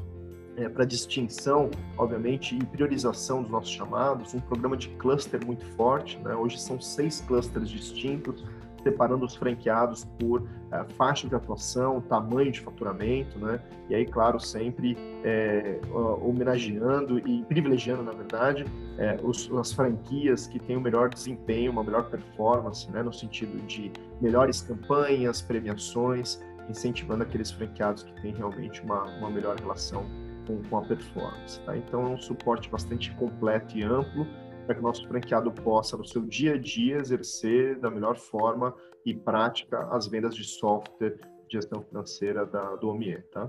é, 0.56 0.68
para 0.68 0.84
distinção, 0.84 1.70
obviamente, 1.96 2.56
e 2.56 2.66
priorização 2.66 3.42
dos 3.42 3.50
nossos 3.50 3.70
chamados, 3.70 4.34
um 4.34 4.40
programa 4.40 4.76
de 4.76 4.88
cluster 4.90 5.44
muito 5.46 5.64
forte. 5.76 6.18
Né? 6.18 6.34
Hoje 6.34 6.60
são 6.60 6.80
seis 6.80 7.20
clusters 7.20 7.70
distintos, 7.70 8.44
separando 8.88 9.24
os 9.26 9.36
franqueados 9.36 10.04
por 10.18 10.40
uh, 10.40 10.92
faixa 10.96 11.28
de 11.28 11.34
atuação, 11.34 12.00
tamanho 12.00 12.50
de 12.50 12.60
faturamento, 12.60 13.38
né? 13.38 13.60
E 13.88 13.94
aí, 13.94 14.06
claro, 14.06 14.38
sempre 14.40 14.96
é, 15.24 15.80
homenageando 16.20 17.18
e 17.18 17.42
privilegiando, 17.44 18.02
na 18.02 18.12
verdade, 18.12 18.66
é, 18.98 19.18
os, 19.22 19.50
as 19.52 19.72
franquias 19.72 20.46
que 20.46 20.58
têm 20.58 20.76
o 20.76 20.80
melhor 20.80 21.08
desempenho, 21.08 21.72
uma 21.72 21.82
melhor 21.82 22.10
performance, 22.10 22.90
né? 22.90 23.02
No 23.02 23.12
sentido 23.12 23.58
de 23.66 23.92
melhores 24.20 24.60
campanhas, 24.60 25.40
premiações, 25.40 26.40
incentivando 26.68 27.22
aqueles 27.22 27.50
franqueados 27.50 28.02
que 28.02 28.12
têm 28.20 28.34
realmente 28.34 28.82
uma, 28.82 29.04
uma 29.18 29.30
melhor 29.30 29.58
relação 29.58 30.04
com, 30.46 30.62
com 30.62 30.78
a 30.78 30.82
performance, 30.82 31.60
tá? 31.60 31.76
Então, 31.76 32.02
é 32.02 32.08
um 32.08 32.18
suporte 32.18 32.68
bastante 32.70 33.10
completo 33.12 33.76
e 33.76 33.82
amplo 33.82 34.26
para 34.68 34.74
que 34.74 34.82
o 34.82 34.84
nosso 34.84 35.08
franqueado 35.08 35.50
possa, 35.50 35.96
no 35.96 36.06
seu 36.06 36.20
dia 36.20 36.52
a 36.52 36.58
dia, 36.58 36.98
exercer 36.98 37.78
da 37.78 37.90
melhor 37.90 38.18
forma 38.18 38.74
e 39.02 39.14
prática 39.14 39.88
as 39.90 40.06
vendas 40.06 40.34
de 40.34 40.44
software 40.44 41.16
de 41.48 41.54
gestão 41.54 41.82
financeira 41.82 42.44
da, 42.44 42.76
do 42.76 42.90
OMIE, 42.90 43.22
tá? 43.32 43.48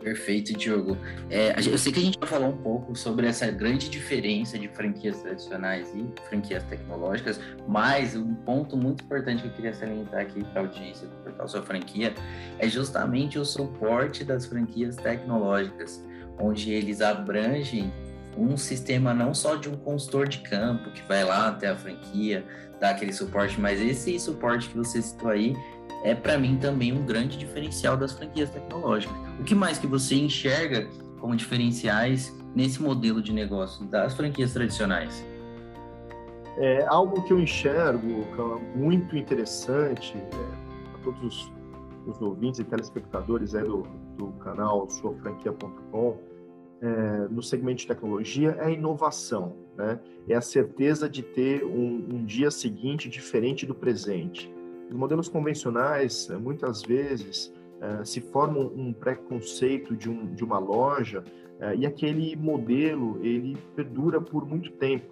Perfeito, 0.00 0.54
Diogo. 0.54 0.96
É, 1.28 1.54
eu 1.60 1.76
sei 1.76 1.92
que 1.92 2.00
a 2.00 2.02
gente 2.02 2.18
vai 2.18 2.26
falar 2.26 2.46
um 2.46 2.56
pouco 2.56 2.96
sobre 2.96 3.26
essa 3.26 3.48
grande 3.50 3.90
diferença 3.90 4.58
de 4.58 4.68
franquias 4.68 5.20
tradicionais 5.20 5.92
e 5.94 6.28
franquias 6.28 6.64
tecnológicas, 6.64 7.38
mas 7.68 8.16
um 8.16 8.34
ponto 8.34 8.74
muito 8.74 9.04
importante 9.04 9.42
que 9.42 9.48
eu 9.48 9.52
queria 9.52 9.74
salientar 9.74 10.22
aqui 10.22 10.42
para 10.44 10.62
a 10.62 10.64
audiência 10.64 11.06
do 11.06 11.14
Portal 11.16 11.46
Sua 11.46 11.62
Franquia 11.62 12.14
é 12.58 12.66
justamente 12.68 13.38
o 13.38 13.44
suporte 13.44 14.24
das 14.24 14.46
franquias 14.46 14.96
tecnológicas, 14.96 16.02
onde 16.40 16.72
eles 16.72 17.02
abrangem 17.02 17.92
um 18.36 18.56
sistema 18.56 19.12
não 19.12 19.34
só 19.34 19.56
de 19.56 19.68
um 19.68 19.76
consultor 19.76 20.28
de 20.28 20.38
campo 20.38 20.90
que 20.90 21.02
vai 21.02 21.24
lá 21.24 21.48
até 21.48 21.68
a 21.68 21.76
franquia, 21.76 22.44
dar 22.80 22.90
aquele 22.90 23.12
suporte, 23.12 23.60
mas 23.60 23.80
esse 23.80 24.18
suporte 24.18 24.68
que 24.68 24.76
você 24.76 25.00
citou 25.00 25.30
aí 25.30 25.56
é 26.04 26.14
para 26.14 26.36
mim 26.36 26.58
também 26.58 26.92
um 26.92 27.04
grande 27.04 27.38
diferencial 27.38 27.96
das 27.96 28.12
franquias 28.12 28.50
tecnológicas. 28.50 29.16
O 29.38 29.44
que 29.44 29.54
mais 29.54 29.78
que 29.78 29.86
você 29.86 30.16
enxerga 30.16 30.88
como 31.20 31.36
diferenciais 31.36 32.36
nesse 32.54 32.82
modelo 32.82 33.22
de 33.22 33.32
negócio 33.32 33.84
das 33.86 34.14
franquias 34.14 34.52
tradicionais? 34.52 35.24
É 36.58 36.84
algo 36.86 37.22
que 37.22 37.32
eu 37.32 37.40
enxergo 37.40 38.26
muito 38.74 39.16
interessante 39.16 40.14
é, 40.16 40.90
para 40.90 41.00
todos 41.04 41.22
os, 41.22 41.52
os, 42.06 42.20
ouvintes 42.20 42.60
e 42.60 42.64
telespectadores 42.64 43.54
é, 43.54 43.62
do, 43.62 43.86
do 44.18 44.32
canal 44.40 44.88
suafranquia.com 44.90 46.31
é, 46.82 47.28
no 47.30 47.40
segmento 47.42 47.82
de 47.82 47.86
tecnologia 47.86 48.56
é 48.58 48.64
a 48.64 48.70
inovação, 48.70 49.54
né? 49.76 50.00
é 50.28 50.34
a 50.34 50.40
certeza 50.40 51.08
de 51.08 51.22
ter 51.22 51.64
um, 51.64 52.08
um 52.12 52.24
dia 52.24 52.50
seguinte 52.50 53.08
diferente 53.08 53.64
do 53.64 53.74
presente. 53.74 54.52
Os 54.90 54.96
modelos 54.96 55.28
convencionais, 55.28 56.28
é, 56.28 56.36
muitas 56.36 56.82
vezes, 56.82 57.54
é, 57.80 58.04
se 58.04 58.20
formam 58.20 58.72
um 58.74 58.92
preconceito 58.92 59.96
de, 59.96 60.10
um, 60.10 60.34
de 60.34 60.42
uma 60.42 60.58
loja 60.58 61.22
é, 61.60 61.76
e 61.76 61.86
aquele 61.86 62.34
modelo 62.34 63.24
ele 63.24 63.56
perdura 63.76 64.20
por 64.20 64.44
muito 64.44 64.72
tempo. 64.72 65.06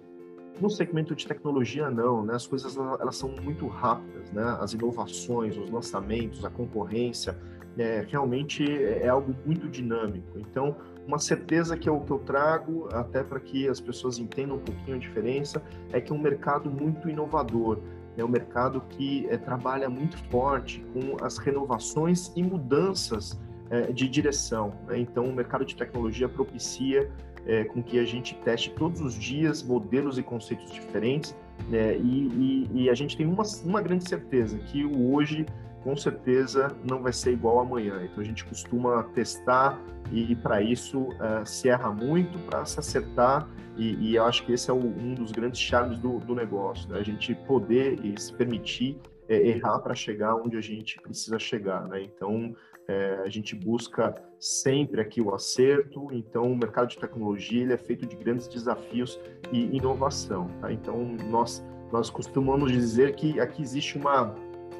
No 0.59 0.69
segmento 0.69 1.15
de 1.15 1.25
tecnologia, 1.25 1.89
não, 1.89 2.23
né? 2.23 2.35
As 2.35 2.45
coisas 2.45 2.77
elas 2.77 3.15
são 3.15 3.29
muito 3.41 3.65
rápidas, 3.67 4.29
né? 4.31 4.43
As 4.59 4.73
inovações, 4.73 5.57
os 5.57 5.71
lançamentos, 5.71 6.45
a 6.45 6.49
concorrência, 6.49 7.35
é, 7.77 8.05
realmente 8.07 8.63
é 8.69 9.07
algo 9.07 9.33
muito 9.45 9.67
dinâmico. 9.67 10.37
Então, 10.37 10.75
uma 11.07 11.19
certeza 11.19 11.75
que 11.77 11.89
eu, 11.89 11.99
que 12.01 12.11
eu 12.11 12.19
trago, 12.19 12.87
até 12.91 13.23
para 13.23 13.39
que 13.39 13.67
as 13.67 13.79
pessoas 13.79 14.17
entendam 14.17 14.57
um 14.57 14.59
pouquinho 14.59 14.97
a 14.97 14.99
diferença, 14.99 15.61
é 15.91 15.99
que 15.99 16.11
é 16.11 16.15
um 16.15 16.19
mercado 16.19 16.69
muito 16.69 17.09
inovador, 17.09 17.79
é 18.17 18.23
um 18.23 18.27
mercado 18.27 18.81
que 18.89 19.27
é, 19.29 19.37
trabalha 19.37 19.89
muito 19.89 20.17
forte 20.29 20.83
com 20.93 21.23
as 21.23 21.37
renovações 21.37 22.31
e 22.35 22.43
mudanças 22.43 23.39
é, 23.69 23.91
de 23.91 24.07
direção. 24.07 24.73
Né? 24.87 24.99
Então, 24.99 25.25
o 25.25 25.33
mercado 25.33 25.65
de 25.65 25.75
tecnologia 25.75 26.27
propicia 26.27 27.09
é, 27.45 27.63
com 27.63 27.81
que 27.81 27.97
a 27.97 28.05
gente 28.05 28.35
teste 28.43 28.71
todos 28.71 29.01
os 29.01 29.15
dias 29.15 29.63
modelos 29.63 30.17
e 30.17 30.23
conceitos 30.23 30.71
diferentes, 30.71 31.35
né? 31.69 31.97
e, 31.97 32.27
e, 32.27 32.83
e, 32.83 32.89
a 32.89 32.93
gente 32.93 33.17
tem 33.17 33.25
uma, 33.25 33.43
uma 33.63 33.81
grande 33.81 34.07
certeza, 34.07 34.57
que 34.59 34.85
o 34.85 35.13
hoje 35.13 35.45
com 35.83 35.95
certeza 35.95 36.75
não 36.89 37.01
vai 37.01 37.13
ser 37.13 37.33
igual 37.33 37.59
amanhã. 37.59 38.03
Então 38.03 38.21
a 38.21 38.25
gente 38.25 38.45
costuma 38.45 39.03
testar 39.15 39.79
e 40.11 40.35
para 40.35 40.61
isso 40.61 41.01
uh, 41.01 41.45
se 41.45 41.69
erra 41.69 41.91
muito 41.91 42.37
para 42.39 42.65
se 42.65 42.79
acertar 42.79 43.47
e, 43.77 43.95
e, 43.95 44.15
eu 44.15 44.25
acho 44.25 44.45
que 44.45 44.51
esse 44.51 44.69
é 44.69 44.73
o, 44.73 44.77
um 44.77 45.13
dos 45.13 45.31
grandes 45.31 45.59
charmes 45.59 45.97
do, 45.97 46.19
do 46.19 46.35
negócio, 46.35 46.89
né? 46.89 46.99
a 46.99 47.03
gente 47.03 47.33
poder 47.33 48.03
e 48.05 48.19
se 48.19 48.33
permitir 48.33 48.99
é, 49.29 49.35
errar 49.47 49.79
para 49.79 49.95
chegar 49.95 50.35
onde 50.35 50.57
a 50.57 50.61
gente 50.61 50.99
precisa 50.99 51.39
chegar. 51.39 51.87
Né? 51.87 52.03
Então 52.03 52.53
é, 52.87 53.21
a 53.23 53.29
gente 53.29 53.55
busca 53.55 54.13
sempre 54.39 54.99
aqui 54.99 55.21
o 55.21 55.33
acerto. 55.33 56.09
Então 56.11 56.51
o 56.51 56.55
mercado 56.55 56.89
de 56.89 56.97
tecnologia 56.97 57.63
ele 57.63 57.73
é 57.73 57.77
feito 57.77 58.05
de 58.05 58.15
grandes 58.15 58.47
desafios 58.47 59.19
e 59.51 59.75
inovação. 59.75 60.49
Tá? 60.59 60.71
Então 60.71 61.03
nós 61.29 61.63
nós 61.91 62.09
costumamos 62.09 62.71
dizer 62.71 63.15
que 63.15 63.37
aqui 63.39 63.61
existe 63.61 63.97
uma 63.97 64.33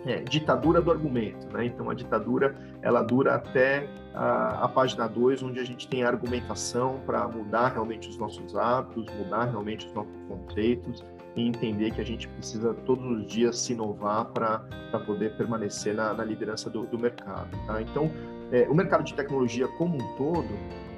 é, 0.06 0.22
ditadura 0.22 0.82
do 0.82 0.92
argumento, 0.92 1.48
né? 1.54 1.66
Então 1.66 1.90
a 1.90 1.94
ditadura 1.94 2.56
ela 2.82 3.02
dura 3.02 3.36
até 3.36 3.88
a, 4.14 4.66
a 4.66 4.68
página 4.68 5.08
2, 5.08 5.44
onde 5.44 5.60
a 5.60 5.64
gente 5.64 5.88
tem 5.88 6.04
a 6.04 6.08
argumentação 6.08 7.00
para 7.06 7.28
mudar 7.28 7.70
realmente 7.70 8.10
os 8.10 8.18
nossos 8.18 8.56
hábitos, 8.56 9.06
mudar 9.16 9.46
realmente 9.46 9.88
os 9.88 9.94
nossos 9.94 10.16
conceitos 10.28 11.04
e 11.36 11.48
entender 11.48 11.92
que 11.92 12.02
a 12.02 12.04
gente 12.04 12.28
precisa 12.28 12.74
todos 12.86 13.06
os 13.06 13.26
dias 13.26 13.58
se 13.58 13.74
inovar 13.74 14.26
para 14.26 14.60
poder 15.06 15.38
permanecer 15.38 15.96
na, 15.96 16.14
na 16.14 16.26
liderança 16.26 16.70
do, 16.70 16.86
do, 16.86 17.00
mercado. 17.00 17.50
Tá? 17.66 17.82
Então, 17.82 18.12
é, 18.52 18.68
o 18.70 18.76
mercado 18.76 19.04
de 19.04 19.14
tecnologia 19.14 19.68
como 19.78 19.96
um 19.96 20.16
todo, 20.18 20.50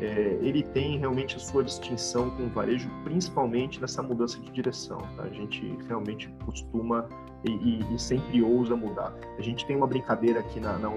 é, 0.02 0.40
ele 0.42 0.64
tem 0.64 0.98
realmente 0.98 1.36
a 1.36 1.40
sua 1.40 1.64
distinção 1.64 2.32
com 2.32 2.46
o 2.46 2.50
varejo, 2.50 2.90
principalmente 3.04 3.80
nessa 3.80 4.02
mudança 4.02 4.40
de 4.40 4.52
direção. 4.52 4.98
Tá? 5.16 5.24
A 5.24 5.30
gente 5.30 5.78
realmente 5.88 6.34
costuma 6.46 7.08
e, 7.44 7.52
e, 7.52 7.96
e, 7.96 8.00
sempre 8.00 8.42
ousa 8.42 8.76
mudar. 8.76 9.14
A 9.38 9.42
gente 9.42 9.66
tem 9.66 9.76
uma 9.76 9.88
brincadeira 9.88 10.40
aqui 10.40 10.60
na, 10.60 10.78
na 10.78 10.90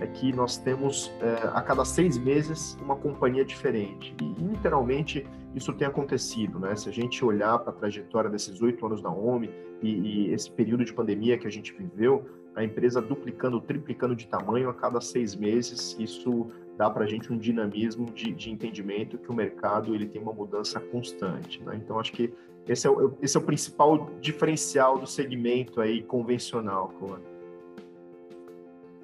é 0.00 0.06
que 0.06 0.32
nós 0.32 0.56
temos 0.56 1.12
é, 1.20 1.48
a 1.54 1.60
cada 1.62 1.84
seis 1.84 2.18
meses 2.18 2.76
uma 2.82 2.96
companhia 2.96 3.44
diferente. 3.44 4.14
E 4.20 4.42
literalmente 4.42 5.26
isso 5.54 5.72
tem 5.72 5.86
acontecido, 5.86 6.58
né? 6.58 6.74
Se 6.76 6.88
a 6.88 6.92
gente 6.92 7.24
olhar 7.24 7.58
para 7.58 7.70
a 7.70 7.74
trajetória 7.74 8.28
desses 8.28 8.60
oito 8.60 8.84
anos 8.84 9.02
da 9.02 9.10
OMI 9.10 9.50
e, 9.82 9.88
e, 9.88 10.32
esse 10.32 10.50
período 10.50 10.84
de 10.84 10.92
pandemia 10.92 11.38
que 11.38 11.46
a 11.46 11.50
gente 11.50 11.72
viveu, 11.72 12.24
a 12.54 12.64
empresa 12.64 13.00
duplicando, 13.00 13.60
triplicando 13.60 14.14
de 14.14 14.26
tamanho 14.26 14.68
a 14.68 14.74
cada 14.74 15.00
seis 15.00 15.34
meses, 15.34 15.96
isso 15.98 16.50
dá 16.76 16.90
para 16.90 17.04
a 17.04 17.06
gente 17.06 17.32
um 17.32 17.38
dinamismo 17.38 18.06
de, 18.06 18.32
de, 18.32 18.50
entendimento 18.50 19.18
que 19.18 19.30
o 19.30 19.34
mercado 19.34 19.94
ele 19.94 20.06
tem 20.06 20.20
uma 20.20 20.32
mudança 20.32 20.80
constante. 20.80 21.62
Né? 21.62 21.80
Então, 21.82 21.98
acho 21.98 22.12
que 22.12 22.32
esse 22.68 22.86
é, 22.86 22.90
o, 22.90 23.16
esse 23.20 23.36
é 23.36 23.40
o 23.40 23.42
principal 23.42 24.10
diferencial 24.20 24.98
do 24.98 25.06
segmento 25.06 25.80
aí 25.80 26.02
convencional, 26.02 26.88
Clone. 26.98 27.32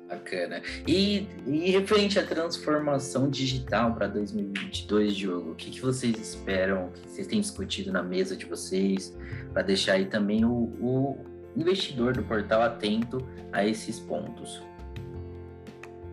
Bacana. 0.09 0.63
E, 0.87 1.27
e 1.47 1.71
referente 1.71 2.19
à 2.19 2.25
transformação 2.25 3.29
digital 3.29 3.95
para 3.95 4.07
2022, 4.07 5.15
Diogo, 5.15 5.51
o 5.51 5.55
que, 5.55 5.71
que 5.71 5.83
vocês 5.83 6.17
esperam, 6.17 6.87
o 6.87 6.91
que 6.93 7.09
vocês 7.09 7.27
têm 7.27 7.41
discutido 7.41 7.93
na 7.93 8.03
mesa 8.03 8.35
de 8.35 8.47
vocês, 8.47 9.15
para 9.53 9.63
deixar 9.63 9.95
aí 9.95 10.07
também 10.07 10.47
o, 10.47 10.51
o 10.81 11.19
investidor 11.55 12.15
do 12.15 12.23
portal 12.23 12.63
atento 12.63 13.19
a 13.53 13.67
esses 13.67 14.01
pontos? 14.01 14.63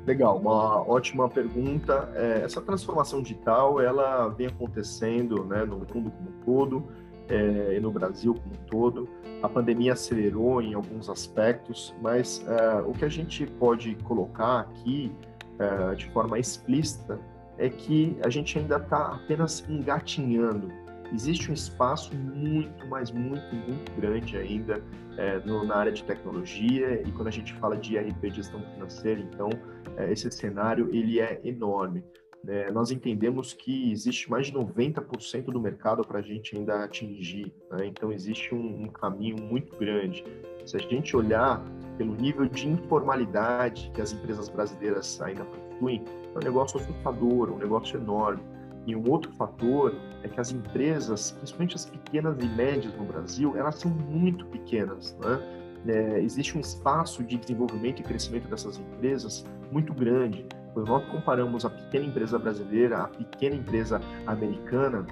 Legal, 0.05 0.38
uma 0.38 0.88
ótima 0.88 1.27
pergunta. 1.29 2.12
É, 2.13 2.41
essa 2.43 2.62
transformação 2.62 3.23
digital, 3.23 3.81
ela 3.81 4.27
vem 4.27 4.47
acontecendo 4.47 5.45
né, 5.45 5.63
no 5.63 5.77
mundo 5.77 5.88
como 5.88 6.10
um 6.10 6.43
todo, 6.45 6.88
é, 7.29 7.75
e 7.75 7.79
no 7.79 7.91
Brasil 7.91 8.33
como 8.33 8.55
um 8.55 8.65
todo. 8.67 9.09
A 9.41 9.49
pandemia 9.49 9.93
acelerou 9.93 10.61
em 10.61 10.73
alguns 10.73 11.09
aspectos, 11.09 11.93
mas 12.01 12.45
é, 12.47 12.81
o 12.81 12.91
que 12.93 13.05
a 13.05 13.09
gente 13.09 13.45
pode 13.45 13.95
colocar 14.03 14.61
aqui 14.61 15.11
é, 15.59 15.95
de 15.95 16.09
forma 16.11 16.39
explícita 16.39 17.19
é 17.57 17.69
que 17.69 18.17
a 18.23 18.29
gente 18.29 18.57
ainda 18.57 18.77
está 18.77 19.15
apenas 19.15 19.63
engatinhando. 19.69 20.71
Existe 21.13 21.51
um 21.51 21.53
espaço 21.53 22.15
muito, 22.15 22.85
mas 22.88 23.11
muito, 23.11 23.55
muito 23.55 23.91
grande 23.99 24.35
ainda 24.38 24.81
é, 25.17 25.39
no, 25.45 25.63
na 25.63 25.75
área 25.75 25.91
de 25.91 26.03
tecnologia 26.03 27.01
e 27.01 27.11
quando 27.11 27.27
a 27.27 27.31
gente 27.31 27.53
fala 27.53 27.77
de 27.77 27.93
IRP, 27.93 28.31
gestão 28.31 28.59
financeira, 28.73 29.21
então 29.21 29.49
é, 29.97 30.11
esse 30.11 30.29
cenário 30.31 30.89
ele 30.93 31.19
é 31.19 31.39
enorme 31.43 32.03
é, 32.47 32.71
nós 32.71 32.91
entendemos 32.91 33.53
que 33.53 33.91
existe 33.91 34.29
mais 34.29 34.47
de 34.47 34.53
90% 34.53 35.45
do 35.45 35.60
mercado 35.60 36.03
para 36.03 36.19
a 36.19 36.21
gente 36.21 36.55
ainda 36.58 36.84
atingir. 36.84 37.53
Né? 37.71 37.88
Então, 37.88 38.12
existe 38.12 38.53
um, 38.53 38.84
um, 38.84 38.88
caminho 38.88 39.41
muito 39.41 39.77
grande. 39.77 40.23
Se 40.65 40.77
a 40.77 40.79
gente 40.79 41.15
olhar 41.15 41.63
pelo 41.97 42.15
nível 42.15 42.45
de 42.45 42.67
informalidade 42.67 43.91
que 43.93 44.01
as 44.01 44.13
empresas 44.13 44.49
brasileiras 44.49 45.21
ainda 45.21 45.45
possuem, 45.45 46.03
é 46.34 46.38
um 46.38 46.43
negócio 46.43 46.79
assustador, 46.79 47.51
um 47.51 47.58
negócio 47.58 47.99
enorme. 47.99 48.43
E 48.86 48.95
um 48.95 49.10
outro 49.10 49.31
fator 49.34 49.95
é 50.21 50.27
que 50.27 50.39
as 50.39 50.51
empresas, 50.51 51.31
principalmente 51.31 51.75
as 51.75 51.86
pequenas 51.86 52.38
e 52.39 52.47
médias 52.47 52.93
no 52.95 53.05
Brasil, 53.05 53.58
elas 53.58 53.75
são 53.75 53.89
muito 53.89 54.45
pequenas. 54.47 55.17
Né? 55.19 55.65
É, 55.88 56.19
existe 56.19 56.58
um 56.58 56.62
espaço 56.62 57.23
de 57.23 57.38
desenvolvimento 57.38 58.01
e 58.01 58.03
crescimento 58.03 58.47
dessas 58.47 58.77
empresas 58.77 59.45
muito 59.71 59.93
grande. 59.93 60.45
Quando 60.75 60.89
nós 60.89 61.05
comparamos 61.05 61.63
a 61.63 61.69
pequena 61.69 62.05
empresa 62.05 62.38
brasileira, 62.38 63.03
a 63.03 63.07
pequena 63.07 63.55
empresa 63.55 64.01
americana, 64.27 65.07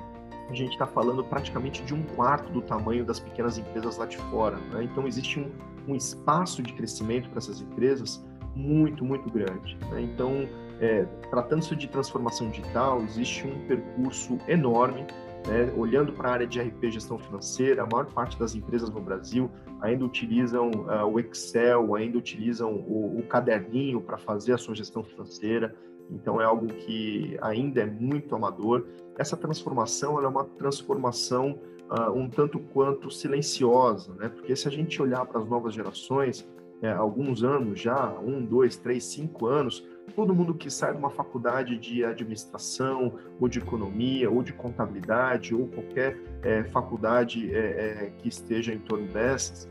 a 0.49 0.54
gente 0.54 0.73
está 0.73 0.86
falando 0.86 1.23
praticamente 1.23 1.82
de 1.84 1.93
um 1.93 2.04
quarto 2.04 2.52
do 2.52 2.62
tamanho 2.62 3.06
das 3.06 3.17
pequenas 3.17 3.58
empresas 3.58 3.97
lá 3.97 4.06
de 4.06 4.17
fora. 4.17 4.58
Né? 4.73 4.84
Então, 4.84 5.08
existe 5.08 5.39
um, 5.39 5.49
um, 5.88 5.95
espaço 5.95 6.62
de 6.62 6.73
crescimento 6.73 7.30
para 7.30 7.38
essas 7.38 7.62
empresas 7.62 8.21
muito, 8.54 9.06
muito 9.06 9.30
grande. 9.30 9.78
Né? 9.89 10.02
Então, 10.02 10.49
é, 10.82 11.06
tratando-se 11.30 11.73
de 11.78 11.88
transformação 11.88 12.49
digital, 12.49 13.02
existe 13.02 13.47
um 13.47 13.65
percurso 13.65 14.38
enorme 14.49 15.08
né? 15.48 15.74
Olhando 15.76 16.14
para 16.14 16.30
a 16.30 16.34
área 16.34 16.48
de 16.48 16.60
RP 16.60 16.92
gestão 16.92 17.18
financeira, 17.18 17.84
a 17.84 17.86
maior 17.86 18.06
parte 18.06 18.38
das 18.40 18.56
empresas 18.56 18.90
no 18.90 19.02
Brasil 19.02 19.50
ainda 19.82 20.06
utilizam 20.06 20.72
uh, 20.72 21.06
o 21.06 21.20
Excel, 21.20 21.96
ainda 21.96 22.18
utilizam 22.18 22.74
o, 22.74 23.20
o 23.20 23.24
caderninho 23.24 24.02
para 24.02 24.18
fazer 24.18 24.54
a 24.54 24.58
sua 24.58 24.74
gestão 24.76 25.04
financeira. 25.04 25.76
Então 26.10 26.42
é 26.42 26.46
algo 26.46 26.68
que 26.68 27.38
ainda 27.42 27.82
é 27.82 27.86
muito 27.86 28.36
amador. 28.36 28.86
Essa 29.18 29.36
transformação 29.36 30.22
é 30.22 30.28
uma 30.28 30.46
transformação 30.46 31.60
uh, 31.90 32.12
um 32.12 32.30
tanto 32.30 32.60
quanto 32.60 33.12
silenciosa, 33.12 34.14
né? 34.16 34.30
Porque 34.30 34.56
se 34.56 34.68
a 34.68 34.72
gente 34.72 35.02
olhar 35.02 35.26
para 35.26 35.40
as 35.40 35.48
novas 35.48 35.74
gerações, 35.74 36.48
é, 36.84 36.91
alguns 36.91 37.43
anos 37.43 37.80
já, 37.80 38.10
um, 38.19 38.46
dois, 38.46 38.76
três, 38.76 39.06
cinco 39.06 39.48
anos, 39.48 39.88
todo 40.17 40.36
mundo 40.36 40.54
que 40.54 40.69
sai 40.69 40.91
de 40.91 41.00
uma 41.00 41.10
faculdade 41.10 41.78
de 41.78 42.04
administração, 42.04 43.13
ou 43.39 43.48
de 43.48 43.60
economia, 43.60 44.30
ou 44.30 44.43
de 44.43 44.52
contabilidade, 44.52 45.56
ou 45.56 45.65
qualquer 45.67 46.19
é, 46.41 46.65
faculdade 46.65 47.56
é, 47.56 47.58
é, 47.58 48.13
que 48.17 48.28
esteja 48.28 48.74
em 48.74 48.80
torno 48.80 49.08
dessas, 49.08 49.69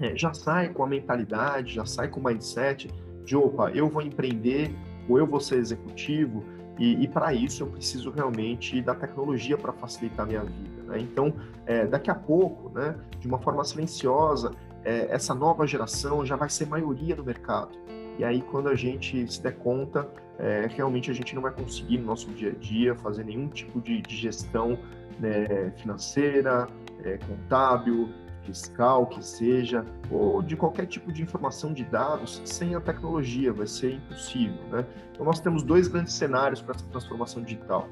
é, 0.00 0.16
já 0.16 0.34
sai 0.34 0.70
com 0.70 0.82
a 0.82 0.86
mentalidade, 0.88 1.74
já 1.74 1.86
sai 1.86 2.08
com 2.08 2.18
o 2.18 2.24
mindset 2.24 2.90
de 3.24 3.36
opa, 3.36 3.70
eu 3.70 3.88
vou 3.88 4.02
empreender, 4.02 4.74
ou 5.08 5.16
eu 5.16 5.26
vou 5.28 5.38
ser 5.38 5.58
executivo, 5.58 6.42
e, 6.76 7.04
e 7.04 7.08
para 7.08 7.32
isso 7.32 7.62
eu 7.62 7.68
preciso 7.68 8.10
realmente 8.10 8.82
da 8.82 8.96
tecnologia 8.96 9.56
para 9.56 9.72
facilitar 9.72 10.26
a 10.26 10.28
minha 10.28 10.42
vida. 10.42 10.82
Né? 10.88 11.00
Então, 11.00 11.32
é, 11.66 11.86
daqui 11.86 12.10
a 12.10 12.14
pouco, 12.14 12.70
né, 12.70 12.96
de 13.20 13.28
uma 13.28 13.38
forma 13.38 13.62
silenciosa, 13.64 14.52
é, 14.84 15.06
essa 15.10 15.34
nova 15.34 15.66
geração 15.66 16.24
já 16.24 16.36
vai 16.36 16.48
ser 16.48 16.66
maioria 16.66 17.16
no 17.16 17.24
mercado. 17.24 17.76
E 18.18 18.24
aí, 18.24 18.42
quando 18.42 18.68
a 18.68 18.74
gente 18.74 19.30
se 19.30 19.40
der 19.40 19.56
conta, 19.58 20.08
é, 20.38 20.66
realmente 20.68 21.10
a 21.10 21.14
gente 21.14 21.34
não 21.34 21.42
vai 21.42 21.52
conseguir 21.52 21.98
no 21.98 22.06
nosso 22.06 22.30
dia 22.30 22.50
a 22.50 22.54
dia 22.54 22.94
fazer 22.96 23.24
nenhum 23.24 23.48
tipo 23.48 23.80
de, 23.80 24.02
de 24.02 24.16
gestão 24.16 24.78
né, 25.20 25.72
financeira, 25.76 26.68
é, 27.04 27.18
contábil, 27.18 28.08
fiscal, 28.42 29.06
que 29.06 29.24
seja, 29.24 29.84
ou 30.10 30.42
de 30.42 30.56
qualquer 30.56 30.86
tipo 30.86 31.12
de 31.12 31.22
informação 31.22 31.72
de 31.72 31.84
dados 31.84 32.40
sem 32.44 32.74
a 32.74 32.80
tecnologia, 32.80 33.52
vai 33.52 33.66
ser 33.66 33.94
impossível. 33.94 34.62
Né? 34.70 34.86
Então, 35.12 35.24
nós 35.24 35.38
temos 35.38 35.62
dois 35.62 35.86
grandes 35.86 36.14
cenários 36.14 36.60
para 36.60 36.74
essa 36.74 36.86
transformação 36.86 37.42
digital. 37.42 37.88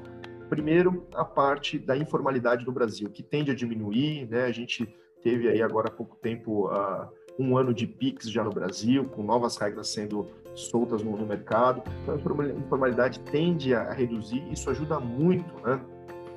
Primeiro, 0.49 1.05
a 1.13 1.23
parte 1.23 1.77
da 1.77 1.95
informalidade 1.95 2.65
no 2.65 2.71
Brasil, 2.71 3.09
que 3.09 3.21
tende 3.21 3.51
a 3.51 3.55
diminuir, 3.55 4.27
né? 4.29 4.45
a 4.45 4.51
gente 4.51 4.93
teve 5.23 5.49
aí 5.49 5.61
agora 5.61 5.87
há 5.87 5.91
pouco 5.91 6.15
tempo 6.15 6.67
uh, 6.67 7.07
um 7.39 7.57
ano 7.57 7.73
de 7.73 7.85
PIX 7.85 8.29
já 8.29 8.43
no 8.43 8.51
Brasil, 8.51 9.05
com 9.05 9.23
novas 9.23 9.57
regras 9.57 9.89
sendo 9.89 10.27
soltas 10.55 11.03
no, 11.03 11.15
no 11.15 11.25
mercado. 11.25 11.83
Então, 12.01 12.15
a 12.15 12.47
informalidade 12.47 13.19
tende 13.19 13.73
a 13.73 13.91
reduzir, 13.91 14.43
isso 14.51 14.69
ajuda 14.69 14.99
muito 14.99 15.53
né, 15.61 15.79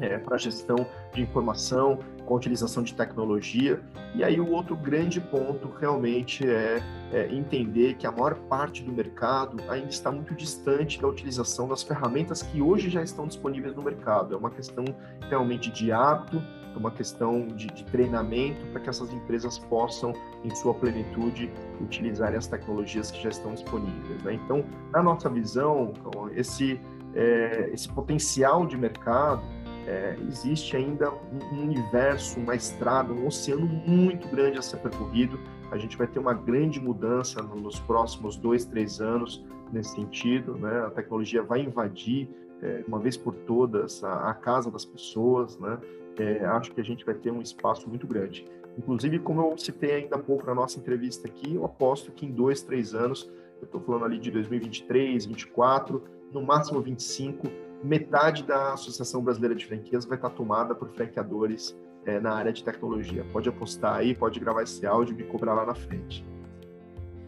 é, 0.01 0.19
para 0.19 0.37
gestão 0.37 0.77
de 1.13 1.23
informação, 1.23 1.99
com 2.25 2.35
a 2.35 2.37
utilização 2.37 2.83
de 2.83 2.95
tecnologia. 2.95 3.81
E 4.15 4.23
aí, 4.23 4.39
o 4.39 4.51
outro 4.51 4.77
grande 4.77 5.21
ponto 5.21 5.69
realmente 5.81 6.47
é, 6.47 6.83
é 7.13 7.35
entender 7.35 7.95
que 7.95 8.07
a 8.07 8.13
maior 8.13 8.35
parte 8.35 8.83
do 8.83 8.93
mercado 8.93 9.63
ainda 9.69 9.89
está 9.89 10.13
muito 10.13 10.35
distante 10.35 11.01
da 11.01 11.09
utilização 11.09 11.67
das 11.67 11.83
ferramentas 11.83 12.43
que 12.43 12.61
hoje 12.61 12.91
já 12.91 13.03
estão 13.03 13.27
disponíveis 13.27 13.75
no 13.75 13.83
mercado. 13.83 14.35
É 14.35 14.37
uma 14.37 14.51
questão 14.51 14.85
realmente 15.29 15.71
de 15.71 15.91
hábito 15.91 16.43
uma 16.79 16.91
questão 16.91 17.47
de, 17.49 17.67
de 17.67 17.85
treinamento 17.85 18.65
para 18.69 18.81
que 18.81 18.89
essas 18.89 19.13
empresas 19.13 19.59
possam, 19.59 20.13
em 20.45 20.55
sua 20.55 20.75
plenitude, 20.75 21.51
utilizarem 21.81 22.37
as 22.37 22.47
tecnologias 22.47 23.11
que 23.11 23.23
já 23.23 23.31
estão 23.31 23.55
disponíveis. 23.55 24.23
Né? 24.23 24.35
Então, 24.35 24.65
na 24.93 25.03
nossa 25.03 25.29
visão, 25.29 25.93
esse, 26.35 26.81
é, 27.15 27.71
esse 27.73 27.89
potencial 27.89 28.67
de 28.67 28.77
mercado, 28.77 29.43
é, 29.87 30.17
existe 30.29 30.77
ainda 30.77 31.11
um 31.11 31.63
universo, 31.63 32.39
uma 32.39 32.55
estrada, 32.55 33.13
um 33.13 33.27
oceano 33.27 33.67
muito 33.67 34.29
grande 34.29 34.59
a 34.59 34.63
ser 34.63 34.77
percorrido. 34.79 35.39
A 35.71 35.79
gente 35.79 35.97
vai 35.97 36.07
ter 36.07 36.19
uma 36.19 36.35
grande 36.35 36.81
mudança 36.81 37.43
nos 37.43 37.81
próximos 37.81 38.37
dois, 38.37 38.65
três 38.65 39.01
anos 39.01 39.45
nesse 39.73 39.95
sentido. 39.95 40.55
Né? 40.57 40.85
A 40.87 40.91
tecnologia 40.91 41.43
vai 41.43 41.63
invadir, 41.63 42.29
é, 42.63 42.85
uma 42.87 42.99
vez 42.99 43.17
por 43.17 43.35
todas, 43.35 44.03
a, 44.05 44.31
a 44.31 44.35
casa 44.35 44.71
das 44.71 44.85
pessoas. 44.85 45.59
Né? 45.59 45.79
é, 46.19 46.45
acho 46.45 46.73
que 46.73 46.81
a 46.81 46.85
gente 46.85 47.05
vai 47.05 47.15
ter 47.15 47.31
um 47.31 47.41
espaço 47.41 47.89
muito 47.89 48.07
grande. 48.07 48.47
Inclusive, 48.77 49.19
como 49.19 49.41
eu 49.41 49.59
citei 49.59 49.95
ainda 49.95 50.17
há 50.17 50.19
pouco 50.19 50.47
na 50.47 50.55
nossa 50.55 50.79
entrevista 50.79 51.27
aqui, 51.27 51.55
eu 51.55 51.65
aposto 51.65 52.13
que 52.13 52.27
em 52.27 52.31
dois, 52.31 52.63
três 52.63 52.95
anos, 52.95 53.31
eu 53.61 53.65
estou 53.65 53.81
falando 53.81 54.05
ali 54.05 54.19
de 54.19 54.31
2023, 54.31 55.27
2024, 55.27 56.03
no 56.33 56.43
máximo 56.43 56.81
25, 56.81 57.49
metade 57.83 58.45
da 58.45 58.75
Associação 58.75 59.23
Brasileira 59.23 59.55
de 59.55 59.67
Franquias 59.67 60.05
vai 60.05 60.17
estar 60.17 60.31
tomada 60.31 60.75
por 60.75 60.89
franqueadores 60.91 61.77
é, 62.05 62.21
na 62.21 62.33
área 62.33 62.53
de 62.53 62.63
tecnologia. 62.63 63.25
Pode 63.33 63.49
apostar 63.49 63.97
aí, 63.97 64.15
pode 64.15 64.39
gravar 64.39 64.63
esse 64.63 64.87
áudio 64.87 65.15
e 65.15 65.17
me 65.17 65.25
cobrar 65.25 65.55
lá 65.55 65.67
na 65.67 65.75
frente. 65.75 66.25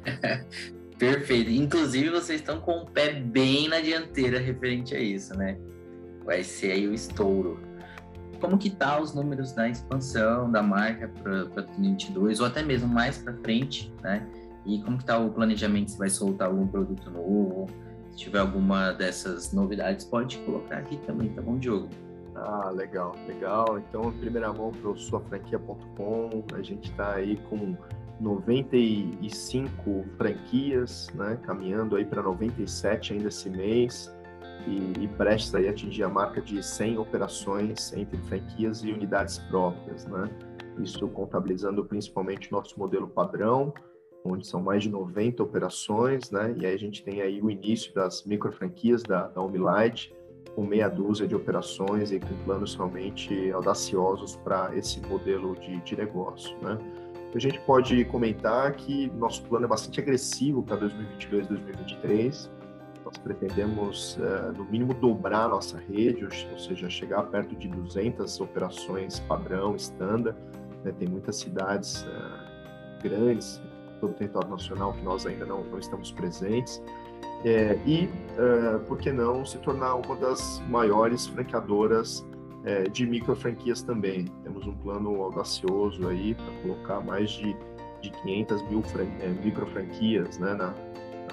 Perfeito. 1.03 1.51
Inclusive, 1.51 2.11
vocês 2.11 2.41
estão 2.41 2.61
com 2.61 2.79
o 2.79 2.87
pé 2.87 3.13
bem 3.13 3.67
na 3.67 3.81
dianteira 3.81 4.39
referente 4.39 4.95
a 4.95 5.01
isso, 5.01 5.37
né? 5.37 5.59
Vai 6.25 6.45
ser 6.45 6.71
aí 6.71 6.87
o 6.87 6.95
estouro 6.95 7.59
como 8.41 8.57
que 8.57 8.71
tá 8.71 9.01
os 9.01 9.13
números 9.13 9.51
da 9.53 9.69
expansão 9.69 10.51
da 10.51 10.63
marca 10.63 11.09
para 11.23 11.45
2022 11.45 12.39
ou 12.39 12.47
até 12.47 12.63
mesmo 12.63 12.87
mais 12.87 13.19
para 13.19 13.35
frente, 13.35 13.93
né? 14.01 14.25
E 14.65 14.81
como 14.83 14.99
que 14.99 15.05
tá 15.05 15.19
o 15.19 15.29
planejamento 15.31 15.91
se 15.91 15.99
vai 15.99 16.09
soltar 16.09 16.47
algum 16.47 16.69
produto 16.69 17.11
novo? 17.11 17.67
Se 18.13 18.19
tiver 18.19 18.39
alguma 18.39 18.93
dessas 18.93 19.53
novidades, 19.53 20.05
pode 20.05 20.39
colocar 20.39 20.79
aqui 20.79 20.99
também, 20.99 21.31
tá 21.31 21.43
bom, 21.43 21.59
Diogo? 21.59 21.89
Ah, 22.37 22.71
legal, 22.71 23.17
legal. 23.27 23.81
Então, 23.81 24.13
primeira 24.13 24.53
mão 24.53 24.71
para 24.71 24.91
o 24.91 24.97
suafranquia.com, 24.97 26.45
a 26.55 26.63
gente 26.63 26.91
está 26.91 27.15
aí 27.15 27.37
com 27.49 27.77
95 28.23 30.05
franquias, 30.17 31.11
né? 31.15 31.39
Caminhando 31.43 31.97
aí 31.97 32.05
para 32.05 32.23
97 32.23 33.15
ainda 33.15 33.29
esse 33.29 33.51
mês 33.51 34.15
e, 34.67 35.05
e 35.05 35.09
prestes 35.09 35.53
a 35.55 35.59
atingir 35.59 36.05
a 36.05 36.09
marca 36.09 36.41
de 36.41 36.63
100 36.63 36.99
operações 36.99 37.93
entre 37.93 38.17
franquias 38.23 38.85
e 38.85 38.93
unidades 38.93 39.39
próprias, 39.39 40.07
né? 40.07 40.31
Isso 40.79 41.07
contabilizando 41.09 41.85
principalmente 41.85 42.49
o 42.49 42.57
nosso 42.57 42.79
modelo 42.79 43.09
padrão, 43.09 43.75
onde 44.25 44.47
são 44.47 44.63
mais 44.63 44.85
de 44.85 44.89
90 44.89 45.43
operações, 45.43 46.31
né? 46.31 46.55
E 46.57 46.65
aí 46.65 46.75
a 46.75 46.79
gente 46.79 47.03
tem 47.03 47.21
aí 47.21 47.43
o 47.43 47.51
início 47.51 47.93
das 47.93 48.25
micro 48.25 48.53
franquias 48.53 49.03
da, 49.03 49.27
da 49.27 49.43
Omilight, 49.43 50.15
com 50.55 50.65
meia 50.65 50.89
dúzia 50.89 51.27
de 51.27 51.35
operações 51.35 52.13
e 52.13 52.21
com 52.21 52.35
planos 52.45 52.75
realmente 52.77 53.51
audaciosos 53.51 54.37
para 54.37 54.77
esse 54.77 55.01
modelo 55.01 55.57
de, 55.57 55.81
de 55.81 55.97
negócio, 55.97 56.57
né? 56.63 56.79
A 57.35 57.39
gente 57.39 57.59
pode 57.61 58.05
comentar 58.07 58.73
que 58.73 59.11
nosso 59.13 59.43
plano 59.45 59.65
é 59.65 59.69
bastante 59.69 60.01
agressivo 60.01 60.63
para 60.63 60.77
2022 60.77 61.47
e 61.47 61.49
2023 61.49 62.51
nós 63.05 63.19
pretendemos, 63.19 64.17
uh, 64.17 64.53
no 64.57 64.65
mínimo, 64.65 64.95
dobrar 64.95 65.49
nossa 65.49 65.79
rede, 65.79 66.25
ou 66.25 66.59
seja, 66.59 66.89
chegar 66.89 67.23
perto 67.25 67.55
de 67.55 67.69
200 67.69 68.41
operações 68.41 69.21
padrão, 69.21 69.77
estándar. 69.77 70.35
Né? 70.85 70.93
Tem 70.99 71.09
muitas 71.09 71.37
cidades 71.37 72.03
uh, 72.03 73.03
grandes, 73.03 73.61
todo 74.01 74.11
o 74.11 74.15
território 74.15 74.49
nacional, 74.49 74.93
que 74.93 75.03
nós 75.03 75.27
ainda 75.27 75.45
não, 75.45 75.63
não 75.65 75.79
estamos 75.79 76.11
presentes. 76.13 76.83
É, 77.45 77.77
e, 77.85 78.09
por 78.87 78.99
que 78.99 79.11
não, 79.11 79.45
se 79.45 79.59
tornar 79.59 79.97
uma 79.97 80.15
das 80.15 80.63
maiores 80.69 81.27
franqueadoras 81.27 82.25
de 82.93 83.07
micro 83.07 83.35
franquias 83.35 83.83
também. 83.83 84.27
Temos 84.43 84.67
um 84.67 84.75
plano 84.75 85.23
audacioso 85.23 86.07
aí 86.09 86.35
para 86.35 86.63
colocar 86.63 87.01
mais 87.01 87.31
de, 87.31 87.57
de 88.01 88.11
500 88.11 88.63
mil 88.69 88.83
fran 88.83 89.07
micro 89.43 89.67
franquias 89.67 90.39
né, 90.39 90.55
na, 90.55 90.75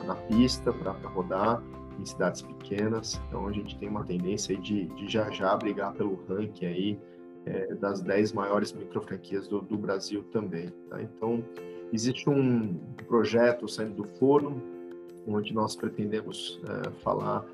na 0.06 0.16
pista 0.16 0.74
para 0.74 0.92
rodar 1.10 1.62
em 2.00 2.06
cidades 2.06 2.42
pequenas. 2.42 3.22
Então 3.28 3.48
a 3.48 3.52
gente 3.52 3.78
tem 3.78 3.90
uma 3.90 4.04
tendência 4.04 4.56
de, 4.58 4.86
de 4.88 5.08
já 5.08 5.30
já 5.30 5.56
brigar 5.56 5.94
pelo 5.94 6.24
ranking 6.28 6.66
aí 6.66 7.00
é, 7.46 7.76
das 7.76 8.02
10 8.02 8.34
maiores 8.34 8.72
micro 8.74 9.02
franquias 9.02 9.48
do, 9.48 9.62
do 9.62 9.78
Brasil 9.78 10.24
também. 10.32 10.70
Tá? 10.90 11.02
Então 11.02 11.44
existe 11.92 12.30
um 12.30 12.76
projeto 13.08 13.68
saindo 13.68 13.96
do 13.96 14.04
forno 14.18 14.62
onde 15.28 15.54
nós 15.54 15.76
pretendemos 15.76 16.60
é, 16.64 16.90
falar 17.02 17.46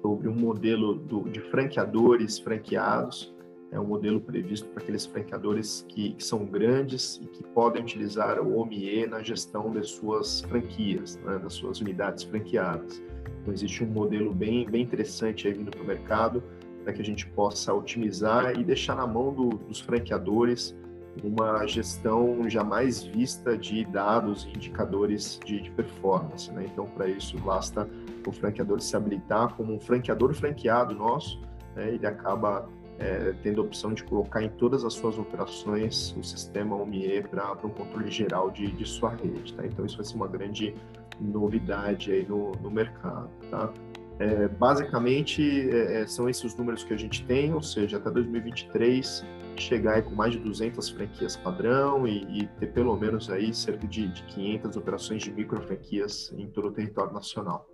sobre 0.00 0.28
um 0.28 0.34
modelo 0.34 0.94
do, 0.94 1.28
de 1.28 1.40
franqueadores 1.40 2.38
franqueados 2.38 3.34
é 3.74 3.80
um 3.80 3.84
modelo 3.84 4.20
previsto 4.20 4.68
para 4.68 4.82
aqueles 4.82 5.04
franqueadores 5.04 5.84
que, 5.88 6.12
que, 6.12 6.24
são 6.24 6.44
grandes 6.44 7.20
e 7.20 7.26
que 7.26 7.42
podem 7.42 7.82
utilizar 7.82 8.40
o 8.40 8.56
OMIE 8.56 9.04
na 9.06 9.20
gestão 9.20 9.72
das 9.72 9.90
suas 9.90 10.42
franquias, 10.42 11.16
né, 11.24 11.38
das 11.38 11.54
suas 11.54 11.80
unidades 11.80 12.22
franqueadas. 12.22 13.02
Então, 13.42 13.52
existe 13.52 13.82
um 13.82 13.88
modelo 13.88 14.32
bem, 14.32 14.64
bem 14.70 14.82
interessante 14.82 15.48
aí 15.48 15.54
vindo 15.54 15.72
para 15.72 15.82
o 15.82 15.84
mercado 15.84 16.42
para 16.84 16.92
que 16.92 17.02
a 17.02 17.04
gente 17.04 17.26
possa 17.26 17.74
otimizar 17.74 18.58
e 18.58 18.62
deixar 18.62 18.94
na 18.94 19.06
mão 19.06 19.32
do, 19.34 19.48
dos 19.48 19.80
franqueadores 19.80 20.76
uma 21.22 21.66
gestão 21.66 22.48
jamais 22.48 23.02
vista 23.02 23.56
de 23.56 23.84
dados 23.84 24.44
e 24.44 24.56
indicadores 24.56 25.40
de, 25.44 25.60
de 25.60 25.70
performance. 25.70 26.50
Né? 26.52 26.68
Então, 26.70 26.86
para 26.86 27.08
isso, 27.08 27.38
basta 27.38 27.88
o 28.30 28.32
franqueador 28.32 28.80
se 28.80 28.96
habilitar 28.96 29.54
como 29.54 29.74
um 29.74 29.80
franqueador 29.80 30.34
franqueado 30.34 30.94
nosso, 30.94 31.40
né? 31.74 31.94
ele 31.94 32.06
acaba 32.06 32.68
é, 32.98 33.34
tendo 33.42 33.60
a 33.60 33.64
opção 33.64 33.92
de 33.92 34.04
colocar 34.04 34.42
em 34.42 34.48
todas 34.48 34.84
as 34.84 34.94
suas 34.94 35.18
operações 35.18 36.14
o 36.16 36.22
sistema 36.22 36.76
OMIE 36.76 37.22
para 37.22 37.52
um 37.64 37.70
controle 37.70 38.10
geral 38.10 38.50
de, 38.50 38.70
de 38.70 38.86
sua 38.86 39.10
rede. 39.10 39.54
Tá? 39.54 39.66
Então, 39.66 39.84
isso 39.84 39.96
vai 39.96 40.06
ser 40.06 40.14
uma 40.14 40.28
grande 40.28 40.74
novidade 41.20 42.12
aí 42.12 42.26
no, 42.26 42.52
no 42.52 42.70
mercado. 42.70 43.30
Tá? 43.50 43.72
É, 44.18 44.46
basicamente, 44.46 45.42
é, 45.70 46.02
é, 46.02 46.06
são 46.06 46.28
esses 46.28 46.44
os 46.44 46.56
números 46.56 46.84
que 46.84 46.94
a 46.94 46.96
gente 46.96 47.24
tem, 47.24 47.52
ou 47.52 47.62
seja, 47.62 47.96
até 47.96 48.10
2023 48.10 49.24
chegar 49.56 50.02
com 50.02 50.14
mais 50.14 50.32
de 50.32 50.38
200 50.40 50.88
franquias 50.90 51.36
padrão 51.36 52.06
e, 52.06 52.42
e 52.42 52.46
ter 52.58 52.72
pelo 52.72 52.96
menos 52.96 53.30
aí 53.30 53.54
cerca 53.54 53.86
de, 53.86 54.08
de 54.08 54.22
500 54.24 54.76
operações 54.76 55.22
de 55.22 55.32
micro 55.32 55.60
franquias 55.62 56.32
em 56.36 56.48
todo 56.48 56.68
o 56.68 56.72
território 56.72 57.12
nacional. 57.12 57.68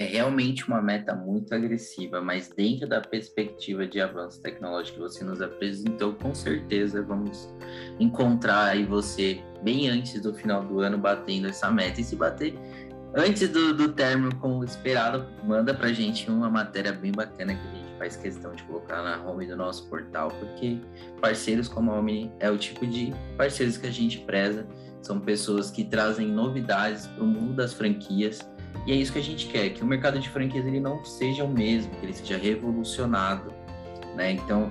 É 0.00 0.04
realmente 0.04 0.66
uma 0.66 0.80
meta 0.80 1.14
muito 1.14 1.54
agressiva, 1.54 2.22
mas 2.22 2.48
dentro 2.48 2.88
da 2.88 3.02
perspectiva 3.02 3.86
de 3.86 4.00
avanço 4.00 4.40
tecnológico 4.40 4.96
que 4.96 5.02
você 5.02 5.22
nos 5.22 5.42
apresentou, 5.42 6.14
com 6.14 6.34
certeza 6.34 7.02
vamos 7.02 7.54
encontrar 7.98 8.68
aí 8.68 8.82
você 8.82 9.42
bem 9.62 9.90
antes 9.90 10.18
do 10.22 10.32
final 10.32 10.64
do 10.64 10.80
ano 10.80 10.96
batendo 10.96 11.48
essa 11.48 11.70
meta. 11.70 12.00
E 12.00 12.04
se 12.04 12.16
bater 12.16 12.54
antes 13.14 13.46
do, 13.50 13.74
do 13.74 13.92
término 13.92 14.34
como 14.36 14.64
esperado, 14.64 15.26
manda 15.44 15.74
pra 15.74 15.92
gente 15.92 16.30
uma 16.30 16.48
matéria 16.48 16.94
bem 16.94 17.12
bacana 17.12 17.54
que 17.54 17.68
a 17.68 17.74
gente 17.74 17.98
faz 17.98 18.16
questão 18.16 18.54
de 18.54 18.62
colocar 18.62 19.02
na 19.02 19.22
home 19.22 19.46
do 19.46 19.54
nosso 19.54 19.86
portal, 19.90 20.30
porque 20.40 20.78
parceiros 21.20 21.68
como 21.68 21.92
a 21.92 21.98
Omni 21.98 22.32
é 22.40 22.50
o 22.50 22.56
tipo 22.56 22.86
de 22.86 23.12
parceiros 23.36 23.76
que 23.76 23.86
a 23.86 23.92
gente 23.92 24.20
preza, 24.20 24.66
são 25.02 25.20
pessoas 25.20 25.70
que 25.70 25.84
trazem 25.84 26.26
novidades 26.26 27.06
para 27.06 27.22
o 27.22 27.26
mundo 27.26 27.54
das 27.54 27.74
franquias 27.74 28.49
e 28.86 28.92
é 28.92 28.94
isso 28.94 29.12
que 29.12 29.18
a 29.18 29.22
gente 29.22 29.46
quer, 29.46 29.70
que 29.70 29.82
o 29.82 29.86
mercado 29.86 30.18
de 30.18 30.28
franquias 30.28 30.66
ele 30.66 30.80
não 30.80 31.04
seja 31.04 31.44
o 31.44 31.48
mesmo, 31.48 31.90
que 31.96 32.06
ele 32.06 32.12
seja 32.12 32.36
revolucionado, 32.36 33.52
né? 34.16 34.32
Então, 34.32 34.70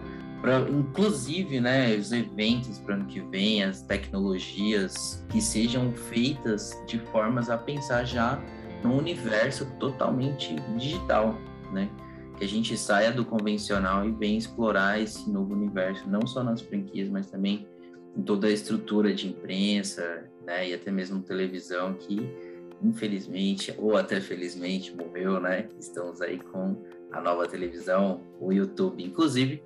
inclusive, 0.69 1.59
né, 1.59 1.95
os 1.95 2.11
eventos 2.11 2.79
para 2.79 2.95
ano 2.95 3.05
que 3.05 3.19
vem, 3.19 3.63
as 3.63 3.81
tecnologias 3.81 5.25
que 5.29 5.41
sejam 5.41 5.91
feitas 5.93 6.77
de 6.87 6.97
formas 6.97 7.49
a 7.49 7.57
pensar 7.57 8.05
já 8.05 8.41
num 8.83 8.97
universo 8.97 9.65
totalmente 9.79 10.55
digital, 10.77 11.37
né? 11.71 11.89
Que 12.37 12.45
a 12.45 12.47
gente 12.47 12.77
saia 12.77 13.11
do 13.11 13.25
convencional 13.25 14.07
e 14.07 14.11
venha 14.11 14.37
explorar 14.37 14.99
esse 14.99 15.29
novo 15.29 15.53
universo, 15.53 16.09
não 16.09 16.25
só 16.25 16.41
nas 16.43 16.61
franquias, 16.61 17.09
mas 17.09 17.29
também 17.29 17.67
em 18.15 18.23
toda 18.23 18.47
a 18.47 18.51
estrutura 18.51 19.13
de 19.13 19.27
imprensa, 19.27 20.25
né, 20.45 20.69
e 20.69 20.73
até 20.73 20.89
mesmo 20.89 21.21
televisão 21.21 21.93
que 21.93 22.48
infelizmente 22.81 23.73
ou 23.77 23.97
até 23.97 24.19
felizmente 24.21 24.95
morreu, 24.95 25.39
né? 25.39 25.67
Estamos 25.79 26.21
aí 26.21 26.39
com 26.39 26.75
a 27.11 27.21
nova 27.21 27.47
televisão, 27.47 28.21
o 28.39 28.51
YouTube. 28.51 29.03
Inclusive, 29.03 29.63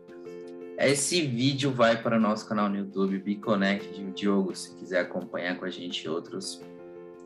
esse 0.77 1.21
vídeo 1.21 1.71
vai 1.71 2.01
para 2.01 2.17
o 2.17 2.19
nosso 2.19 2.47
canal 2.47 2.69
no 2.69 2.77
YouTube, 2.77 3.19
BeConnect, 3.19 4.03
Diogo, 4.15 4.55
se 4.55 4.75
quiser 4.75 5.01
acompanhar 5.01 5.57
com 5.57 5.65
a 5.65 5.69
gente 5.69 6.07
outros 6.09 6.61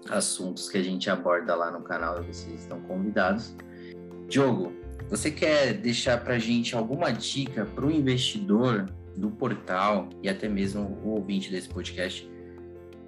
assuntos 0.09 0.69
que 0.69 0.77
a 0.77 0.83
gente 0.83 1.09
aborda 1.09 1.55
lá 1.55 1.71
no 1.71 1.81
canal, 1.81 2.21
vocês 2.23 2.61
estão 2.61 2.81
convidados. 2.81 3.55
Diogo, 4.27 4.73
você 5.09 5.31
quer 5.31 5.73
deixar 5.73 6.21
para 6.23 6.35
a 6.35 6.39
gente 6.39 6.75
alguma 6.75 7.11
dica 7.11 7.65
para 7.65 7.85
o 7.85 7.91
investidor 7.91 8.89
do 9.15 9.31
portal 9.31 10.09
e 10.21 10.29
até 10.29 10.47
mesmo 10.47 10.99
o 11.03 11.09
ouvinte 11.11 11.49
desse 11.49 11.69
podcast 11.69 12.29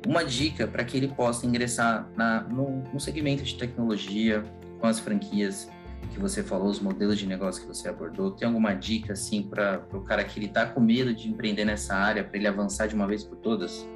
uma 0.07 0.23
dica 0.23 0.67
para 0.67 0.83
que 0.83 0.97
ele 0.97 1.09
possa 1.09 1.45
ingressar 1.45 2.09
na, 2.15 2.41
no, 2.41 2.83
no, 2.93 2.99
segmento 2.99 3.43
de 3.43 3.55
tecnologia, 3.55 4.43
com 4.79 4.87
as 4.87 4.99
franquias 4.99 5.69
que 6.13 6.19
você 6.19 6.41
falou, 6.41 6.67
os 6.67 6.79
modelos 6.79 7.17
de 7.17 7.27
negócio 7.27 7.61
que 7.61 7.67
você 7.67 7.89
abordou. 7.89 8.31
Tem 8.31 8.47
alguma 8.47 8.73
dica 8.73 9.13
assim 9.13 9.43
para 9.43 9.83
o 9.93 10.01
cara 10.01 10.23
que 10.23 10.39
ele 10.39 10.45
está 10.45 10.65
com 10.65 10.79
medo 10.79 11.13
de 11.13 11.29
empreender 11.29 11.65
nessa 11.65 11.95
área, 11.95 12.23
para 12.23 12.37
ele 12.37 12.47
avançar 12.47 12.87
de 12.87 12.95
uma 12.95 13.05
vez 13.05 13.23
por 13.23 13.37
todas? 13.37 13.87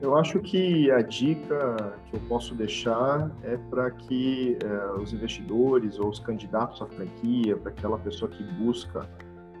Eu 0.00 0.16
acho 0.16 0.40
que 0.40 0.90
a 0.90 1.00
dica 1.00 1.96
que 2.10 2.16
eu 2.16 2.20
posso 2.28 2.56
deixar 2.56 3.30
é 3.44 3.56
para 3.56 3.88
que 3.92 4.58
eh, 4.60 5.00
os 5.00 5.12
investidores 5.12 5.96
ou 6.00 6.08
os 6.08 6.18
candidatos 6.18 6.82
à 6.82 6.86
franquia, 6.86 7.56
para 7.56 7.70
aquela 7.70 7.96
pessoa 7.96 8.28
que 8.28 8.42
busca 8.42 9.08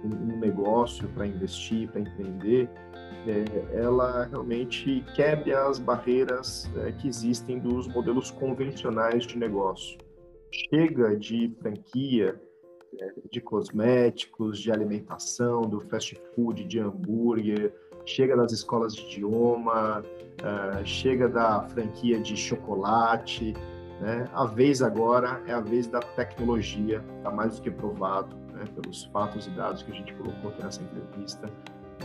um, 0.04 0.34
um 0.34 0.40
negócio 0.40 1.08
para 1.10 1.28
investir, 1.28 1.88
para 1.88 2.00
empreender, 2.00 2.68
é, 3.26 3.76
ela 3.76 4.24
realmente 4.24 5.04
quebre 5.14 5.54
as 5.54 5.78
barreiras 5.78 6.70
é, 6.76 6.92
que 6.92 7.08
existem 7.08 7.58
dos 7.58 7.86
modelos 7.88 8.30
convencionais 8.30 9.24
de 9.26 9.38
negócio. 9.38 9.98
Chega 10.50 11.16
de 11.16 11.54
franquia, 11.60 12.40
é, 13.00 13.12
de 13.30 13.40
cosméticos, 13.40 14.58
de 14.58 14.72
alimentação, 14.72 15.62
do 15.62 15.80
fast 15.80 16.20
food, 16.34 16.64
de 16.64 16.80
hambúrguer, 16.80 17.72
chega 18.04 18.36
das 18.36 18.52
escolas 18.52 18.94
de 18.94 19.02
idioma, 19.02 20.04
é, 20.42 20.84
chega 20.84 21.28
da 21.28 21.62
franquia 21.68 22.20
de 22.20 22.36
chocolate. 22.36 23.54
Né? 24.00 24.28
A 24.32 24.46
vez 24.46 24.82
agora 24.82 25.40
é 25.46 25.52
a 25.52 25.60
vez 25.60 25.86
da 25.86 26.00
tecnologia, 26.00 27.04
está 27.18 27.30
mais 27.30 27.56
do 27.56 27.62
que 27.62 27.70
provado 27.70 28.36
né, 28.52 28.64
pelos 28.74 29.04
fatos 29.04 29.46
e 29.46 29.50
dados 29.50 29.84
que 29.84 29.92
a 29.92 29.94
gente 29.94 30.12
colocou 30.14 30.50
aqui 30.50 30.62
nessa 30.64 30.82
entrevista 30.82 31.48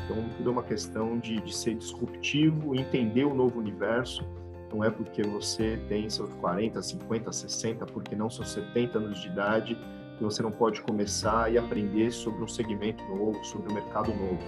então, 0.10 0.24
tudo 0.38 0.50
é 0.50 0.52
uma 0.54 0.64
questão 0.64 1.20
de, 1.20 1.36
de 1.42 1.54
ser 1.54 1.76
disruptivo, 1.76 2.74
entender 2.74 3.26
o 3.26 3.34
novo 3.34 3.60
universo. 3.60 4.26
Não 4.74 4.82
é 4.82 4.90
porque 4.90 5.22
você 5.22 5.78
tem 5.90 6.10
seus 6.10 6.30
40, 6.36 6.82
50, 6.82 7.32
60, 7.32 7.86
porque 7.88 8.16
não 8.16 8.30
seus 8.30 8.50
70 8.52 8.98
anos 8.98 9.22
de 9.22 9.28
idade, 9.28 9.78
que 10.18 10.24
você 10.24 10.42
não 10.42 10.52
pode 10.52 10.82
começar 10.82 11.52
e 11.52 11.58
aprender 11.58 12.12
sobre 12.12 12.42
um 12.42 12.48
segmento 12.48 13.04
novo, 13.04 13.44
sobre 13.44 13.70
um 13.70 13.76
mercado 13.76 14.14
novo. 14.14 14.40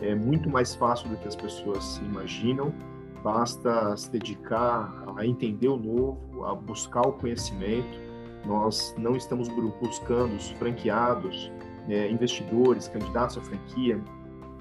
É 0.00 0.14
muito 0.14 0.48
mais 0.48 0.74
fácil 0.74 1.10
do 1.10 1.16
que 1.18 1.28
as 1.28 1.36
pessoas 1.36 1.98
imaginam. 1.98 2.72
Basta 3.22 3.94
se 3.96 4.10
dedicar 4.10 5.04
a 5.16 5.26
entender 5.26 5.68
o 5.68 5.76
novo, 5.76 6.44
a 6.44 6.54
buscar 6.54 7.02
o 7.02 7.12
conhecimento. 7.12 7.98
Nós 8.46 8.94
não 8.96 9.14
estamos 9.14 9.48
buscando 9.48 10.36
os 10.36 10.50
franqueados, 10.52 11.50
é, 11.88 12.10
investidores, 12.10 12.88
candidatos 12.88 13.36
à 13.38 13.40
franquia, 13.40 14.00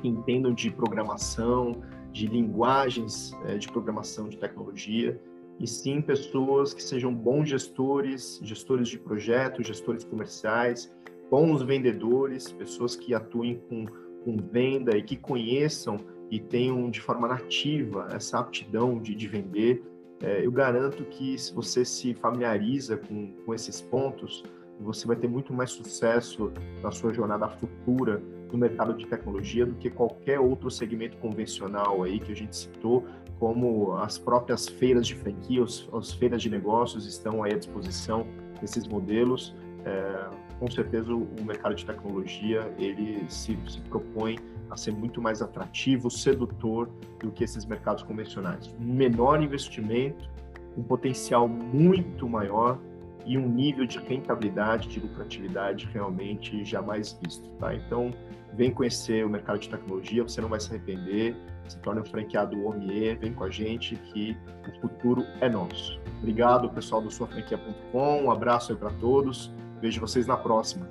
que 0.06 0.08
entendam 0.08 0.54
de 0.54 0.70
programação, 0.70 1.82
de 2.12 2.28
linguagens 2.28 3.34
é, 3.46 3.58
de 3.58 3.68
programação 3.68 4.30
de 4.30 4.38
tecnologia, 4.38 5.20
e 5.60 5.66
sim 5.66 6.02
pessoas 6.02 6.74
que 6.74 6.84
sejam 6.84 7.14
bons 7.14 7.50
gestores, 7.50 8.40
gestores 8.44 8.88
de 8.88 9.00
projetos, 9.00 9.66
gestores 9.66 10.04
comerciais, 10.04 10.94
bons 11.32 11.64
vendedores, 11.64 12.52
pessoas 12.52 12.96
que 12.96 13.14
atuem 13.14 13.60
com, 13.68 13.86
com 14.24 14.38
venda 14.38 14.96
e 14.96 15.02
que 15.02 15.16
conheçam 15.16 15.98
e 16.30 16.40
tenham 16.40 16.90
de 16.90 17.02
forma 17.02 17.28
nativa 17.28 18.08
essa 18.12 18.40
aptidão 18.40 19.00
de, 19.00 19.16
de 19.16 19.28
vender. 19.28 19.84
É, 20.22 20.46
eu 20.46 20.52
garanto 20.52 21.04
que 21.06 21.38
se 21.38 21.54
você 21.54 21.84
se 21.84 22.14
familiariza 22.14 22.98
com, 22.98 23.34
com 23.46 23.54
esses 23.54 23.82
pontos, 23.82 24.44
você 24.80 25.08
vai 25.08 25.16
ter 25.16 25.28
muito 25.28 25.54
mais 25.54 25.72
sucesso 25.72 26.52
na 26.84 26.92
sua 26.92 27.14
jornada 27.14 27.48
futura 27.48 28.22
no 28.52 28.58
mercado 28.58 28.94
de 28.94 29.06
tecnologia 29.06 29.66
do 29.66 29.76
que 29.76 29.90
qualquer 29.90 30.40
outro 30.40 30.70
segmento 30.70 31.18
convencional 31.18 32.04
aí 32.04 32.20
que 32.20 32.32
a 32.32 32.36
gente 32.36 32.56
citou, 32.56 33.06
como 33.40 33.94
as 33.98 34.18
próprias 34.18 34.68
feiras 34.68 35.08
de 35.08 35.16
franquia, 35.16 35.64
as 35.64 36.12
feiras 36.14 36.42
de 36.42 36.50
negócios 36.50 37.06
estão 37.06 37.44
aí 37.44 37.54
à 37.54 37.58
disposição 37.58 38.26
desses 38.62 38.88
modelos. 38.88 39.56
É, 39.84 40.30
com 40.60 40.72
certeza 40.72 41.14
o, 41.14 41.28
mercado 41.44 41.76
de 41.76 41.86
tecnologia 41.86 42.74
ele 42.80 43.26
se, 43.30 43.58
se 43.68 43.82
propõe 43.82 44.38
a 44.70 44.78
ser 44.78 44.92
muito 44.92 45.22
mais 45.22 45.42
atrativo, 45.42 46.10
sedutor 46.10 46.90
do 47.20 47.32
que 47.32 47.44
esses 47.44 47.66
mercados 47.66 48.04
convencionais. 48.04 48.74
Menor 48.80 49.44
investimento, 49.44 50.30
um 50.78 50.84
potencial 50.84 51.48
muito 51.48 52.28
maior 52.28 52.80
e 53.26 53.38
um 53.38 53.48
nível 53.48 53.86
de 53.86 53.98
rentabilidade, 54.00 54.88
de 54.88 55.00
lucratividade 55.00 55.90
realmente 55.92 56.64
jamais 56.64 57.20
visto, 57.22 57.50
tá? 57.60 57.74
Então, 57.74 58.14
vem 58.54 58.72
conhecer 58.72 59.26
o 59.26 59.30
mercado 59.30 59.60
de 59.60 59.70
tecnologia, 59.70 60.24
você 60.24 60.40
não 60.40 60.50
vai 60.50 60.60
se 60.60 60.70
arrepender, 60.70 61.36
se 61.68 61.78
torne 61.80 62.02
um 62.02 62.06
franqueado 62.06 62.64
OMIE, 62.66 63.16
vem 63.16 63.34
com 63.34 63.44
a 63.44 63.50
gente 63.50 63.96
que 63.96 64.38
o 64.68 64.82
futuro 64.82 65.26
é 65.42 65.50
nosso. 65.50 66.00
Obrigado, 66.20 66.70
pessoal 66.70 67.02
do 67.02 67.12
suafranquia.com, 67.12 68.24
um 68.24 68.32
abraço 68.32 68.72
aí 68.72 68.78
para 68.78 68.92
todos, 68.92 69.52
vejo 69.82 70.00
vocês 70.00 70.28
na 70.28 70.38
próxima. 70.38 70.88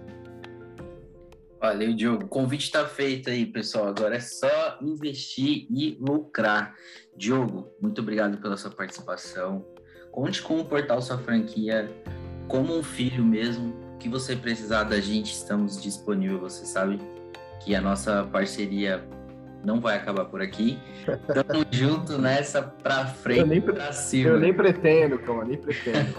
Valeu, 1.60 1.94
Diogo. 1.94 2.24
O 2.24 2.28
convite 2.28 2.64
está 2.64 2.84
feito 2.84 3.30
aí, 3.30 3.46
pessoal. 3.46 3.86
Agora 3.86 4.16
é 4.16 4.20
só 4.20 4.76
investir 4.82 5.66
e 5.70 5.96
lucrar. 5.98 6.74
Diogo, 7.16 7.72
muito 7.80 8.02
obrigado 8.02 8.36
pela 8.36 8.54
sua 8.58 8.70
participação. 8.70 9.64
Conte 10.12 10.42
com 10.42 10.60
o 10.60 10.64
Portal 10.66 11.00
Sua 11.00 11.16
Franquia 11.16 11.90
como 12.48 12.76
um 12.76 12.82
filho 12.82 13.24
mesmo. 13.24 13.74
O 13.94 13.98
que 13.98 14.08
você 14.08 14.36
precisar 14.36 14.84
da 14.84 15.00
gente, 15.00 15.32
estamos 15.32 15.82
disponíveis. 15.82 16.40
Você 16.54 16.66
sabe 16.66 17.00
que 17.60 17.74
a 17.74 17.80
nossa 17.80 18.28
parceria 18.30 19.02
não 19.64 19.80
vai 19.80 19.96
acabar 19.96 20.26
por 20.26 20.42
aqui. 20.42 20.78
Tamo 21.26 21.64
junto 21.72 22.18
nessa 22.18 22.62
pra 22.62 23.06
frente, 23.06 23.48
nem, 23.48 23.60
pra 23.60 23.92
cima. 23.92 24.30
Eu 24.30 24.40
nem 24.40 24.52
pretendo, 24.52 25.18
calma, 25.18 25.44
nem 25.44 25.56
pretendo. 25.56 26.14